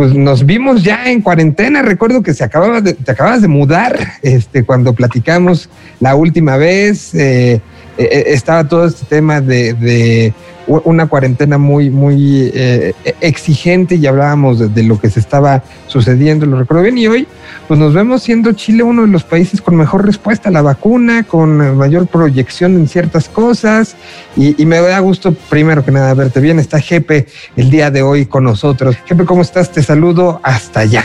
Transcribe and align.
pues 0.00 0.14
nos 0.14 0.46
vimos 0.46 0.82
ya 0.82 1.10
en 1.10 1.20
cuarentena. 1.20 1.82
Recuerdo 1.82 2.22
que 2.22 2.32
se 2.32 2.42
acababa 2.42 2.80
de, 2.80 2.94
te 2.94 3.12
acabas 3.12 3.42
de 3.42 3.48
mudar 3.48 3.98
este, 4.22 4.64
cuando 4.64 4.94
platicamos 4.94 5.68
la 6.00 6.14
última 6.14 6.56
vez. 6.56 7.14
Eh, 7.14 7.60
eh, 7.98 8.24
estaba 8.28 8.66
todo 8.66 8.86
este 8.86 9.04
tema 9.04 9.42
de, 9.42 10.32
una 10.70 11.08
cuarentena 11.08 11.58
muy, 11.58 11.90
muy 11.90 12.50
eh, 12.54 12.92
exigente 13.20 13.96
y 13.96 14.06
hablábamos 14.06 14.72
de, 14.72 14.82
lo 14.84 15.00
que 15.00 15.10
se 15.10 15.18
estaba 15.18 15.64
sucediendo, 15.88 16.46
lo 16.46 16.58
recuerdo 16.58 16.84
bien. 16.84 16.96
Y 16.96 17.08
hoy, 17.08 17.26
pues 17.66 17.80
nos 17.80 17.92
vemos 17.92 18.22
siendo 18.22 18.52
Chile 18.52 18.84
uno 18.84 19.02
de 19.02 19.08
los 19.08 19.24
países 19.24 19.60
con 19.60 19.74
mejor 19.74 20.06
respuesta 20.06 20.48
a 20.48 20.52
la 20.52 20.62
vacuna, 20.62 21.24
con 21.24 21.76
mayor 21.76 22.06
proyección 22.06 22.76
en 22.76 22.86
ciertas 22.86 23.28
cosas. 23.28 23.96
Y, 24.36 24.64
me 24.64 24.80
da 24.80 25.00
gusto, 25.00 25.32
primero 25.48 25.84
que 25.84 25.90
nada, 25.90 26.14
verte 26.14 26.38
bien. 26.40 26.60
Está 26.60 26.78
Jepe 26.78 27.26
el 27.56 27.68
día 27.70 27.90
de 27.90 28.02
hoy 28.02 28.26
con 28.26 28.44
nosotros. 28.44 28.96
Jepe, 29.06 29.24
¿cómo 29.24 29.42
estás? 29.42 29.72
Te 29.72 29.82
saludo 29.82 30.40
hasta 30.44 30.80
allá. 30.80 31.04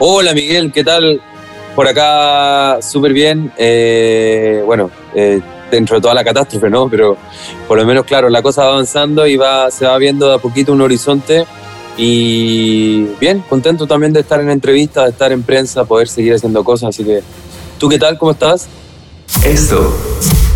Hola 0.00 0.34
Miguel, 0.34 0.72
¿qué 0.72 0.82
tal? 0.82 1.20
Por 1.76 1.86
acá 1.86 2.82
súper 2.82 3.12
bien. 3.12 3.52
Eh, 3.56 4.62
bueno, 4.66 4.90
eh, 5.14 5.40
dentro 5.70 5.96
de 5.96 6.02
toda 6.02 6.14
la 6.14 6.24
catástrofe, 6.24 6.68
¿no? 6.70 6.88
Pero 6.88 7.16
por 7.66 7.78
lo 7.78 7.86
menos, 7.86 8.04
claro, 8.04 8.28
la 8.28 8.42
cosa 8.42 8.64
va 8.64 8.72
avanzando 8.72 9.26
y 9.26 9.36
va, 9.36 9.70
se 9.70 9.86
va 9.86 9.96
viendo 9.98 10.28
de 10.28 10.34
a 10.34 10.38
poquito 10.38 10.72
un 10.72 10.80
horizonte. 10.80 11.46
Y 11.96 13.02
bien, 13.20 13.40
contento 13.48 13.86
también 13.86 14.12
de 14.12 14.20
estar 14.20 14.40
en 14.40 14.50
entrevistas, 14.50 15.04
de 15.04 15.10
estar 15.10 15.32
en 15.32 15.42
prensa, 15.42 15.84
poder 15.84 16.08
seguir 16.08 16.34
haciendo 16.34 16.64
cosas. 16.64 16.90
Así 16.90 17.04
que, 17.04 17.22
¿tú 17.78 17.88
qué 17.88 17.98
tal? 17.98 18.18
¿Cómo 18.18 18.32
estás? 18.32 18.68
Esto 19.44 19.96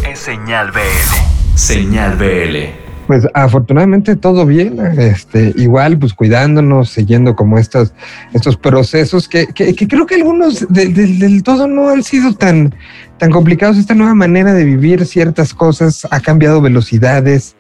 es 0.09 0.19
Señal 0.19 0.71
BL. 0.71 1.57
Señal 1.57 2.17
BL. 2.17 2.84
Pues 3.07 3.29
afortunadamente 3.35 4.17
todo 4.17 4.47
bien, 4.47 4.79
este, 4.99 5.53
igual 5.57 5.99
pues 5.99 6.15
cuidándonos, 6.15 6.89
siguiendo 6.89 7.37
como 7.37 7.59
estos, 7.59 7.93
estos 8.33 8.57
procesos 8.57 9.29
que, 9.29 9.47
que, 9.49 9.75
creo 9.75 10.07
que 10.07 10.15
algunos 10.15 10.67
del 10.71 11.43
todo 11.43 11.67
no 11.67 11.91
han 11.91 12.03
sido 12.03 12.35
tan, 12.35 12.75
tan 13.19 13.31
complicados. 13.31 13.77
Esta 13.77 13.95
nueva 13.95 14.15
manera 14.15 14.55
de 14.55 14.65
vivir 14.65 15.05
ciertas 15.05 15.53
cosas 15.53 16.07
ha 16.11 16.21
cambiado 16.21 16.63
velocidades, 16.63 17.57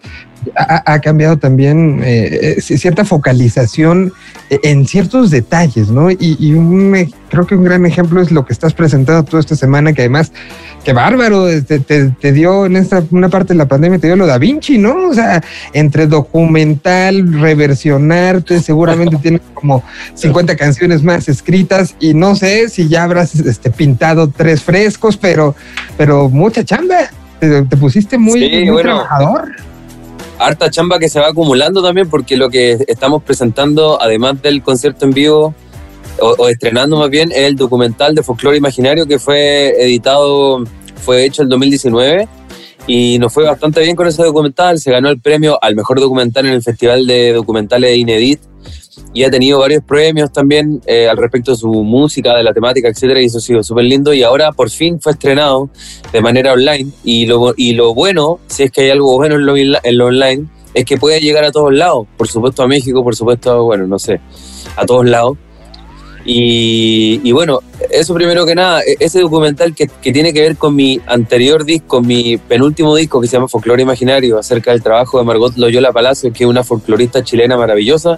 ha, 0.56 0.98
cambiado 1.00 1.36
también 1.36 2.00
eh, 2.04 2.56
eh, 2.56 2.60
cierta 2.60 3.04
focalización 3.04 4.12
en 4.50 4.86
ciertos 4.86 5.30
detalles, 5.30 5.88
¿no? 5.88 6.10
Y, 6.10 6.52
un, 6.52 6.94
creo 7.28 7.46
que 7.46 7.54
un 7.54 7.64
gran 7.64 7.86
ejemplo 7.86 8.20
es 8.20 8.30
lo 8.30 8.44
que 8.44 8.52
estás 8.52 8.74
presentando 8.74 9.24
toda 9.24 9.40
esta 9.40 9.56
semana, 9.56 9.92
que 9.92 10.02
además, 10.02 10.32
qué 10.84 10.92
bárbaro, 10.92 11.46
te, 11.62 11.78
te, 11.78 12.32
dio 12.32 12.66
en 12.66 12.76
esta 12.76 13.02
una 13.10 13.28
parte 13.28 13.54
de 13.54 13.58
la 13.58 13.66
pandemia, 13.66 13.98
te 13.98 14.06
dio 14.06 14.16
lo 14.16 14.26
da 14.26 14.38
Vinci, 14.38 14.78
¿no? 14.78 15.08
O 15.08 15.14
sea, 15.14 15.42
entre 15.72 16.06
documental, 16.06 17.32
reversionar, 17.40 18.42
tú 18.42 18.60
seguramente 18.60 19.16
tienes 19.22 19.40
como 19.54 19.82
50 20.14 20.56
canciones 20.56 21.02
más 21.02 21.28
escritas 21.28 21.94
y 22.00 22.14
no 22.14 22.36
sé 22.36 22.68
si 22.68 22.88
ya 22.88 23.04
habrás 23.04 23.34
este, 23.34 23.70
pintado 23.70 24.28
tres 24.28 24.62
frescos, 24.62 25.16
pero, 25.16 25.54
pero 25.96 26.28
mucha 26.28 26.64
chamba. 26.64 26.96
Te, 27.40 27.62
pusiste 27.76 28.16
muy, 28.16 28.70
muy 28.70 28.82
trabajador 28.82 29.50
harta 30.38 30.70
chamba 30.70 30.98
que 30.98 31.08
se 31.08 31.20
va 31.20 31.28
acumulando 31.28 31.82
también, 31.82 32.08
porque 32.08 32.36
lo 32.36 32.50
que 32.50 32.78
estamos 32.86 33.22
presentando, 33.22 34.00
además 34.00 34.40
del 34.42 34.62
concierto 34.62 35.04
en 35.04 35.12
vivo, 35.12 35.54
o, 36.20 36.48
estrenando 36.48 36.98
más 36.98 37.10
bien, 37.10 37.32
es 37.32 37.38
el 37.38 37.56
documental 37.56 38.14
de 38.14 38.22
folclore 38.22 38.56
imaginario 38.56 39.06
que 39.06 39.18
fue 39.18 39.70
editado, 39.82 40.62
fue 40.96 41.24
hecho 41.24 41.42
en 41.42 41.48
2019 41.48 42.28
y 42.86 43.18
nos 43.18 43.32
fue 43.32 43.44
bastante 43.44 43.80
bien 43.80 43.96
con 43.96 44.06
ese 44.06 44.22
documental. 44.22 44.78
Se 44.78 44.90
ganó 44.90 45.08
el 45.08 45.20
premio 45.20 45.58
al 45.60 45.74
mejor 45.74 46.00
documental 46.00 46.46
en 46.46 46.52
el 46.52 46.62
Festival 46.62 47.06
de 47.06 47.32
Documentales 47.32 47.96
Inedit 47.96 48.40
y 49.14 49.22
ha 49.22 49.30
tenido 49.30 49.60
varios 49.60 49.82
premios 49.84 50.32
también 50.32 50.82
eh, 50.86 51.08
al 51.08 51.16
respecto 51.16 51.52
de 51.52 51.56
su 51.56 51.68
música, 51.68 52.36
de 52.36 52.42
la 52.42 52.52
temática, 52.52 52.88
etcétera, 52.88 53.22
y 53.22 53.26
eso 53.26 53.38
ha 53.38 53.40
sido 53.40 53.62
súper 53.62 53.84
lindo. 53.84 54.12
Y 54.12 54.24
ahora 54.24 54.50
por 54.50 54.70
fin 54.70 55.00
fue 55.00 55.12
estrenado 55.12 55.70
de 56.12 56.20
manera 56.20 56.52
online. 56.52 56.90
Y 57.04 57.26
lo, 57.26 57.54
y 57.56 57.74
lo 57.74 57.94
bueno, 57.94 58.40
si 58.48 58.64
es 58.64 58.72
que 58.72 58.82
hay 58.82 58.90
algo 58.90 59.16
bueno 59.16 59.36
en 59.36 59.46
lo, 59.46 59.56
en 59.56 59.98
lo 59.98 60.06
online, 60.06 60.46
es 60.74 60.84
que 60.84 60.98
puede 60.98 61.20
llegar 61.20 61.44
a 61.44 61.52
todos 61.52 61.72
lados. 61.72 62.08
Por 62.16 62.26
supuesto 62.26 62.64
a 62.64 62.66
México, 62.66 63.04
por 63.04 63.14
supuesto, 63.14 63.62
bueno, 63.62 63.86
no 63.86 64.00
sé, 64.00 64.20
a 64.76 64.84
todos 64.84 65.08
lados. 65.08 65.38
Y, 66.26 67.20
y, 67.22 67.32
bueno, 67.32 67.60
eso 67.90 68.14
primero 68.14 68.46
que 68.46 68.54
nada, 68.54 68.80
e-, 68.80 68.96
ese 68.98 69.20
documental 69.20 69.74
que, 69.74 69.88
que, 69.88 70.10
tiene 70.10 70.32
que 70.32 70.40
ver 70.40 70.56
con 70.56 70.74
mi 70.74 70.98
anterior 71.06 71.66
disco, 71.66 72.00
mi 72.00 72.38
penúltimo 72.38 72.96
disco 72.96 73.20
que 73.20 73.28
se 73.28 73.36
llama 73.36 73.46
Folklore 73.46 73.82
Imaginario, 73.82 74.38
acerca 74.38 74.70
del 74.70 74.82
trabajo 74.82 75.18
de 75.18 75.24
Margot 75.24 75.54
Loyola 75.56 75.92
Palacio, 75.92 76.32
que 76.32 76.44
es 76.44 76.50
una 76.50 76.64
folclorista 76.64 77.22
chilena 77.22 77.58
maravillosa, 77.58 78.16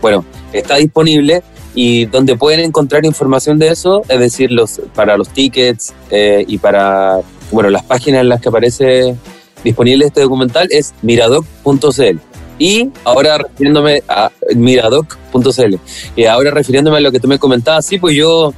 bueno, 0.00 0.24
está 0.52 0.76
disponible 0.76 1.42
y 1.74 2.06
donde 2.06 2.36
pueden 2.36 2.60
encontrar 2.60 3.04
información 3.04 3.58
de 3.58 3.68
eso, 3.68 4.02
es 4.08 4.18
decir, 4.18 4.50
los, 4.50 4.80
para 4.94 5.16
los 5.16 5.28
tickets 5.28 5.94
eh, 6.10 6.44
y 6.48 6.58
para 6.58 7.20
bueno, 7.50 7.70
las 7.70 7.84
páginas 7.84 8.22
en 8.22 8.28
las 8.28 8.40
que 8.40 8.48
aparece 8.48 9.16
disponible 9.62 10.06
este 10.06 10.20
documental 10.20 10.68
es 10.70 10.94
miradoc.cl. 11.02 12.18
Y 12.58 12.90
ahora 13.04 13.38
refiriéndome 13.38 14.02
a 14.08 14.30
miradoc.cl. 14.54 15.76
Y 16.16 16.24
ahora 16.24 16.50
refiriéndome 16.50 16.98
a 16.98 17.00
lo 17.00 17.12
que 17.12 17.20
tú 17.20 17.28
me 17.28 17.38
comentabas, 17.38 17.84
sí, 17.84 17.98
pues 17.98 18.16
yo 18.16 18.54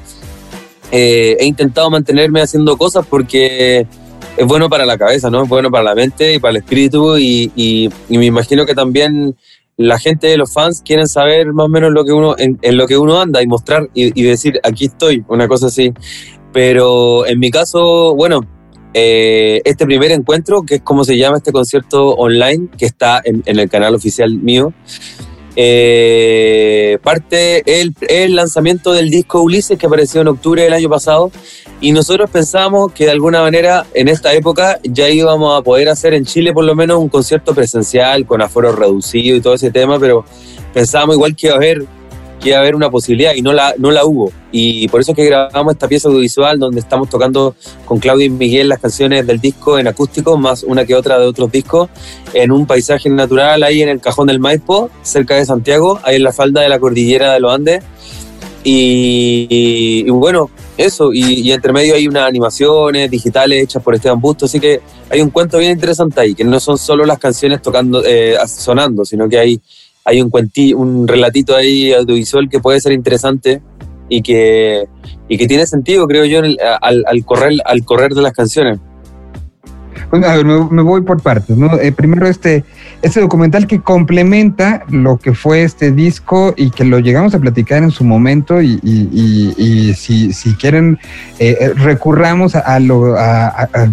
eh, 0.93 1.37
he 1.41 1.44
intentado 1.44 1.91
mantenerme 1.91 2.41
haciendo 2.41 2.76
cosas 2.76 3.05
porque 3.06 3.87
es 4.37 4.47
bueno 4.47 4.69
para 4.69 4.87
la 4.87 4.97
cabeza, 4.97 5.31
¿no? 5.31 5.43
Es 5.43 5.49
bueno 5.49 5.70
para 5.70 5.82
la 5.82 5.94
mente 5.97 6.34
y 6.34 6.38
para 6.38 6.53
el 6.53 6.59
espíritu 6.59 7.19
y, 7.19 7.50
y 7.56 8.19
me 8.19 8.26
imagino 8.26 8.65
que 8.65 8.75
también 8.75 9.37
la 9.78 9.96
gente, 9.98 10.36
los 10.36 10.52
fans 10.52 10.82
quieren 10.84 11.06
saber 11.06 11.52
más 11.52 11.66
o 11.66 11.68
menos 11.68 11.92
lo 11.92 12.04
que 12.04 12.12
uno, 12.12 12.34
en, 12.36 12.58
lo 12.76 12.86
que 12.88 12.98
uno 12.98 13.20
anda 13.20 13.40
y 13.40 13.46
mostrar 13.46 13.88
y, 13.94 14.22
decir, 14.24 14.60
aquí 14.64 14.86
estoy, 14.86 15.24
una 15.28 15.46
cosa 15.46 15.68
así. 15.68 15.94
Pero 16.52 17.24
en 17.26 17.38
mi 17.38 17.52
caso, 17.52 18.12
bueno, 18.16 18.40
eh, 18.92 19.62
este 19.64 19.86
primer 19.86 20.10
encuentro, 20.10 20.62
que 20.62 20.76
es 20.76 20.82
como 20.82 21.04
se 21.04 21.16
llama 21.16 21.36
este 21.36 21.52
concierto 21.52 22.08
online, 22.14 22.68
que 22.76 22.86
está 22.86 23.22
en, 23.24 23.42
el 23.46 23.70
canal 23.70 23.94
oficial 23.94 24.34
mío, 24.34 24.72
eh, 25.60 26.98
parte 27.02 27.64
el, 27.66 28.36
lanzamiento 28.36 28.92
del 28.92 29.10
disco 29.10 29.42
Ulises 29.42 29.76
que 29.76 29.86
apareció 29.86 30.20
en 30.20 30.28
octubre 30.28 30.62
del 30.62 30.72
año 30.72 30.88
pasado 30.88 31.32
y 31.80 31.91
nosotros 31.91 32.30
pensamos 32.30 32.92
que 32.92 33.06
de 33.06 33.10
alguna 33.10 33.42
manera 33.42 33.84
en 33.92 34.06
esta 34.06 34.32
época 34.34 34.78
ya 34.84 35.08
íbamos 35.08 35.58
a 35.58 35.62
poder 35.64 35.88
hacer 35.88 36.14
en 36.14 36.24
Chile 36.24 36.52
por 36.52 36.64
lo 36.64 36.76
menos 36.76 36.98
un 36.98 37.08
concierto 37.08 37.56
presencial 37.56 38.24
con 38.24 38.41
aforo 38.41 38.70
reducido 38.70 39.36
y 39.36 39.41
todo 39.41 39.54
ese 39.54 39.72
tema, 39.72 39.98
pero 39.98 40.24
pensábamos 40.72 41.16
igual 41.16 41.34
que 41.34 41.48
iba 41.48 41.54
a 41.54 41.58
haber, 41.58 41.86
que 42.41 42.54
a 42.54 42.60
haber 42.60 42.75
una 42.75 42.91
posibilidad 42.91 43.34
y 43.34 43.43
no 43.43 43.53
la, 43.53 43.75
no 43.78 43.91
la 43.91 44.04
hubo. 44.04 44.32
Y 44.53 44.88
por 44.88 45.00
eso 45.00 45.12
es 45.12 45.16
que 45.16 45.25
grabamos 45.25 45.72
esta 45.72 45.88
pieza 45.88 46.09
audiovisual 46.09 46.59
donde 46.59 46.81
estamos 46.81 47.09
tocando 47.09 47.54
con 47.84 47.99
Claudio 47.99 48.26
y 48.26 48.31
Miguel 48.31 48.69
las 48.69 48.78
canciones 48.78 49.26
del 49.26 49.41
disco 49.41 49.78
en 49.78 49.88
acústico, 49.88 50.37
más 50.37 50.62
una 50.62 50.84
que 50.84 50.94
otra 50.94 51.19
de 51.19 51.26
otros 51.26 51.50
discos, 51.50 51.91
en 52.32 52.53
un 52.53 52.66
paisaje 52.66 53.09
natural 53.10 53.62
ahí 53.62 53.82
en 53.82 53.88
el 53.88 54.00
cajón 54.00 54.28
del 54.28 54.41
Maipo, 54.41 54.91
cerca 55.03 55.37
de 55.37 55.44
Santiago, 55.44 56.00
ahí 56.04 56.16
en 56.16 56.22
la 56.22 56.32
falda 56.32 56.60
de 56.60 56.69
la 56.69 56.78
cordillera 56.78 57.32
de 57.32 57.41
los 57.41 57.53
Andes. 57.53 57.82
y 58.65 60.09
bueno, 60.10 60.50
eso, 60.78 61.12
y, 61.12 61.50
entre 61.50 61.72
medio 61.72 61.97
hay 61.97 62.06
unas 62.06 62.22
animaciones 62.28 63.10
digitales 63.10 63.65
hechas 63.65 63.82
por 63.82 63.97
Esteban 63.97 64.20
Busto, 64.20 64.44
así 64.44 64.60
que 64.60 64.81
hay 65.10 65.20
un 65.20 65.31
cuento 65.31 65.59
bien 65.59 65.72
interesante 65.72 66.20
ahí, 66.20 66.37
que 66.37 66.44
no 66.44 66.60
son 66.60 66.78
solo 66.78 67.05
las 67.05 67.19
canciones 67.19 67.60
tocando, 67.60 68.00
eh, 68.06 68.37
sonando, 68.47 69.05
sino 69.05 69.28
que 69.28 69.38
hay, 69.41 69.60
hay 70.08 70.22
un 70.22 70.30
cuentí, 70.30 70.72
un 70.72 71.06
relatito 71.06 71.54
ahí 71.54 71.92
audiovisual 71.92 72.48
que 72.48 72.60
puede 72.60 72.80
ser 72.80 72.92
interesante 72.92 73.60
y 74.08 74.22
que, 74.22 74.84
y 75.28 75.36
que 75.36 75.46
tiene 75.46 75.66
sentido, 75.66 76.06
creo 76.06 76.24
yo, 76.24 76.41
al, 76.41 77.04
al, 77.06 77.24
correr, 77.26 77.58
al 77.66 77.84
correr 77.84 78.14
de 78.14 78.22
las 78.22 78.32
canciones. 78.32 78.78
Pues, 80.08 80.24
a 80.24 80.36
ver, 80.36 80.46
me, 80.46 80.82
voy 80.82 81.02
por 81.02 81.20
partes, 81.20 81.58
¿no? 81.58 81.78
Eh, 81.78 81.92
primero 81.92 82.26
este, 82.26 82.64
este 83.02 83.20
documental 83.20 83.66
que 83.66 83.82
complementa 83.82 84.82
lo 84.88 85.19
que 85.19 85.34
fue 85.34 85.62
este 85.62 85.92
disco 85.92 86.55
y 86.56 86.70
que 86.70 86.84
lo 86.84 87.00
llegamos 87.00 87.34
a 87.34 87.38
platicar 87.38 87.82
en 87.82 87.90
su 87.90 88.05
momento 88.05 88.62
y, 88.62 88.78
si, 89.94 90.32
si, 90.32 90.55
quieren 90.55 90.99
eh, 91.38 91.58
eh, 91.60 91.72
recurramos 91.75 92.55
a, 92.55 92.81
lo, 92.81 93.14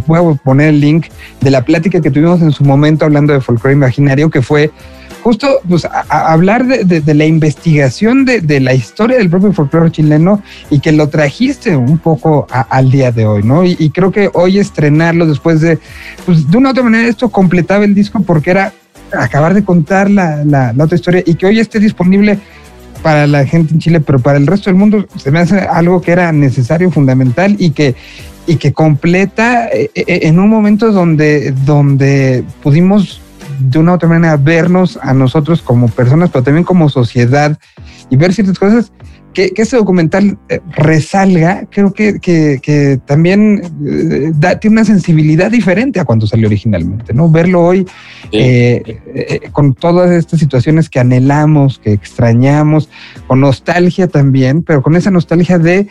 voy 0.08 0.34
a 0.34 0.38
poner 0.42 0.70
el 0.70 0.80
link 0.80 1.08
de 1.42 1.52
la 1.52 1.66
plática 1.66 2.00
que 2.00 2.10
tuvimos 2.10 2.42
en 2.42 2.54
su 2.54 2.64
momento 2.64 3.04
hablando 3.04 3.34
de 3.34 3.42
folclore 3.42 3.74
imaginario 3.74 4.30
que 4.30 4.42
fue 4.42 4.72
justo 5.26 5.60
pues, 5.68 5.88
hablar 6.08 6.68
de, 6.68 7.14
la 7.16 7.26
investigación 7.26 8.26
de, 8.26 8.60
la 8.60 8.76
historia 8.76 9.18
del 9.18 9.28
propio 9.28 9.54
folclore 9.54 9.90
chileno 9.90 10.44
y 10.70 10.82
que 10.82 10.92
lo 10.92 11.10
trajiste 11.10 11.76
un 11.76 11.98
poco 11.98 12.46
al 12.52 12.92
día 12.92 13.12
de 13.12 13.26
hoy, 13.26 13.42
¿no? 13.42 13.66
Y, 13.66 13.90
creo 13.90 14.12
que 14.12 14.30
hoy 14.34 14.60
estrenarlo 14.60 15.26
después 15.26 15.62
de, 15.62 15.80
pues 16.28 16.48
de 16.52 16.56
una 16.56 16.70
u 16.70 16.72
otra 16.74 16.84
manera 16.84 17.08
esto 17.08 17.30
completaba 17.30 17.86
el 17.86 17.96
disco 17.96 18.20
porque 18.22 18.52
era 18.52 18.72
acabar 19.14 19.56
de 19.56 19.64
contar 19.64 20.12
la, 20.12 20.76
otra 20.80 20.96
historia 20.96 21.24
y 21.26 21.34
que 21.34 21.48
hoy 21.48 21.60
esté 21.60 21.80
disponible 21.80 22.38
para 23.02 23.26
la 23.26 23.48
gente 23.48 23.74
en 23.74 23.80
Chile, 23.80 24.02
pero 24.02 24.20
para 24.20 24.38
el 24.38 24.46
resto 24.46 24.70
del 24.70 24.78
mundo 24.78 25.08
se 25.16 25.32
me 25.32 25.40
hace 25.40 25.58
algo 25.58 26.02
que 26.02 26.12
era 26.12 26.32
necesario, 26.34 26.92
fundamental 26.92 27.56
y 27.58 27.72
que, 27.72 27.96
y 28.46 28.58
que 28.58 28.74
completa 28.74 29.70
eh, 29.70 29.90
eh, 29.96 30.20
en 30.22 30.38
un 30.38 30.50
momento 30.50 30.92
donde, 30.92 31.50
donde 31.66 32.44
pudimos 32.62 33.22
de 33.60 33.80
una 33.80 33.92
u 33.94 33.96
otra 33.96 34.10
manera 34.10 34.38
vernos 34.38 34.98
a 35.02 35.14
nosotros 35.14 35.62
como 35.62 35.88
personas, 35.88 36.30
pero 36.32 36.44
también 36.44 36.64
como 36.64 36.90
sociedad 36.90 37.58
y 38.10 38.16
ver 38.18 38.34
ciertas 38.34 38.60
cosas, 38.60 38.92
que, 39.34 39.50
que 39.52 39.64
este 39.64 39.76
documental 39.76 40.38
eh, 40.48 40.62
resalga, 40.78 41.66
creo 41.70 41.92
que, 41.92 42.22
que, 42.22 42.60
que 42.64 43.02
también 43.06 43.62
eh, 43.86 44.32
da, 44.34 44.58
tiene 44.58 44.76
una 44.76 44.86
sensibilidad 44.86 45.52
diferente 45.52 46.00
a 46.00 46.06
cuando 46.06 46.26
salió 46.26 46.48
originalmente, 46.48 47.14
¿no? 47.14 47.30
Verlo 47.30 47.62
hoy 47.62 47.86
Sí. 48.32 48.40
eh, 48.40 49.02
eh, 49.14 49.50
con 49.52 49.74
todas 49.76 50.10
estas 50.12 50.40
situaciones 50.40 50.90
que 50.90 51.00
anhelamos, 51.00 51.80
que 51.80 51.92
extrañamos, 51.92 52.90
con 53.28 53.42
nostalgia 53.42 54.08
también, 54.08 54.64
pero 54.64 54.82
con 54.82 54.96
esa 54.96 55.12
nostalgia 55.12 55.60
de, 55.60 55.88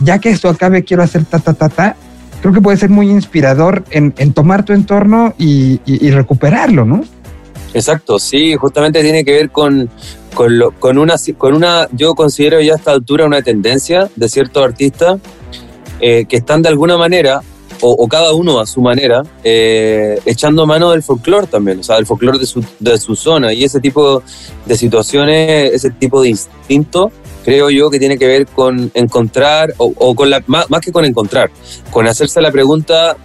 ya 0.00 0.18
que 0.18 0.30
esto 0.30 0.48
acabe, 0.48 0.82
quiero 0.84 1.02
hacer 1.02 1.24
ta, 1.24 1.38
ta, 1.38 1.54
ta, 1.54 1.68
ta, 1.68 1.96
creo 2.40 2.52
que 2.52 2.60
puede 2.60 2.76
ser 2.76 2.90
muy 2.90 3.10
inspirador 3.10 3.84
en, 3.90 4.14
en 4.18 4.32
tomar 4.32 4.64
tu 4.64 4.72
entorno 4.72 5.34
y, 5.38 5.80
y- 5.86 6.06
y 6.06 6.10
recuperarlo, 6.10 6.84
¿no? 6.84 7.04
Exacto, 7.74 8.18
sí, 8.18 8.54
justamente 8.56 9.02
tiene 9.02 9.24
que 9.24 9.32
ver 9.32 9.50
con, 9.50 9.90
con, 10.34 10.58
lo- 10.58 10.70
con 10.72 10.98
una, 10.98 11.16
con 11.36 11.54
una, 11.54 11.88
yo 11.92 12.14
considero 12.14 12.60
ya 12.60 12.72
a 12.72 12.76
esta 12.76 12.92
altura 12.92 13.26
una 13.26 13.42
tendencia 13.42 14.08
de 14.16 14.28
ciertos 14.28 14.64
artistas 14.64 15.18
eh, 16.00 16.24
que 16.28 16.36
están 16.36 16.62
de 16.62 16.68
alguna 16.70 16.96
manera, 16.96 17.40
o, 17.80 17.90
o 17.92 18.08
cada 18.08 18.32
uno 18.32 18.58
a 18.58 18.66
su 18.66 18.80
manera, 18.80 19.22
eh, 19.44 20.18
echando 20.26 20.66
mano 20.66 20.90
del 20.90 21.02
folclore 21.02 21.46
también, 21.46 21.78
o 21.80 21.82
sea, 21.82 21.96
del 21.96 22.06
folclore 22.06 22.38
de 22.38 22.46
su, 22.46 22.64
de 22.80 22.98
su 22.98 23.14
zona. 23.14 23.52
Y 23.52 23.62
ese 23.64 23.78
tipo 23.80 24.22
de 24.66 24.76
situaciones, 24.76 25.72
ese 25.74 25.90
tipo 25.90 26.22
de 26.22 26.30
instinto, 26.30 27.12
creo 27.44 27.70
yo 27.70 27.90
que 27.90 27.98
tiene 27.98 28.18
que 28.18 28.26
ver 28.26 28.46
con 28.46 28.90
encontrar, 28.94 29.74
o, 29.78 29.92
o 29.96 30.14
con 30.14 30.30
la, 30.30 30.42
más, 30.46 30.68
más 30.70 30.80
que 30.80 30.92
con 30.92 31.04
encontrar, 31.04 31.50
con 31.90 32.06
hacerse 32.06 32.40
la 32.40 32.50
pregunta 32.50 33.16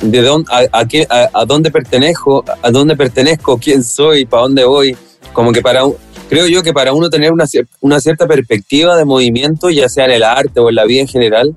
de 0.00 0.22
dónde, 0.22 0.50
a, 0.52 0.80
a 0.80 0.86
qué, 0.86 1.06
a, 1.08 1.28
a 1.32 1.44
dónde 1.44 1.70
pertenezco, 1.70 2.44
a 2.62 2.70
dónde 2.70 2.96
pertenezco, 2.96 3.58
quién 3.58 3.82
soy, 3.82 4.26
para 4.26 4.42
dónde 4.44 4.64
voy. 4.64 4.96
Como 5.32 5.52
que 5.52 5.60
para 5.60 5.82
creo 6.28 6.46
yo 6.46 6.62
que 6.62 6.72
para 6.72 6.92
uno 6.92 7.10
tener 7.10 7.32
una, 7.32 7.44
una 7.80 8.00
cierta 8.00 8.26
perspectiva 8.26 8.96
de 8.96 9.04
movimiento, 9.04 9.70
ya 9.70 9.88
sea 9.88 10.04
en 10.04 10.12
el 10.12 10.22
arte 10.22 10.60
o 10.60 10.68
en 10.68 10.74
la 10.74 10.84
vida 10.84 11.00
en 11.00 11.08
general, 11.08 11.56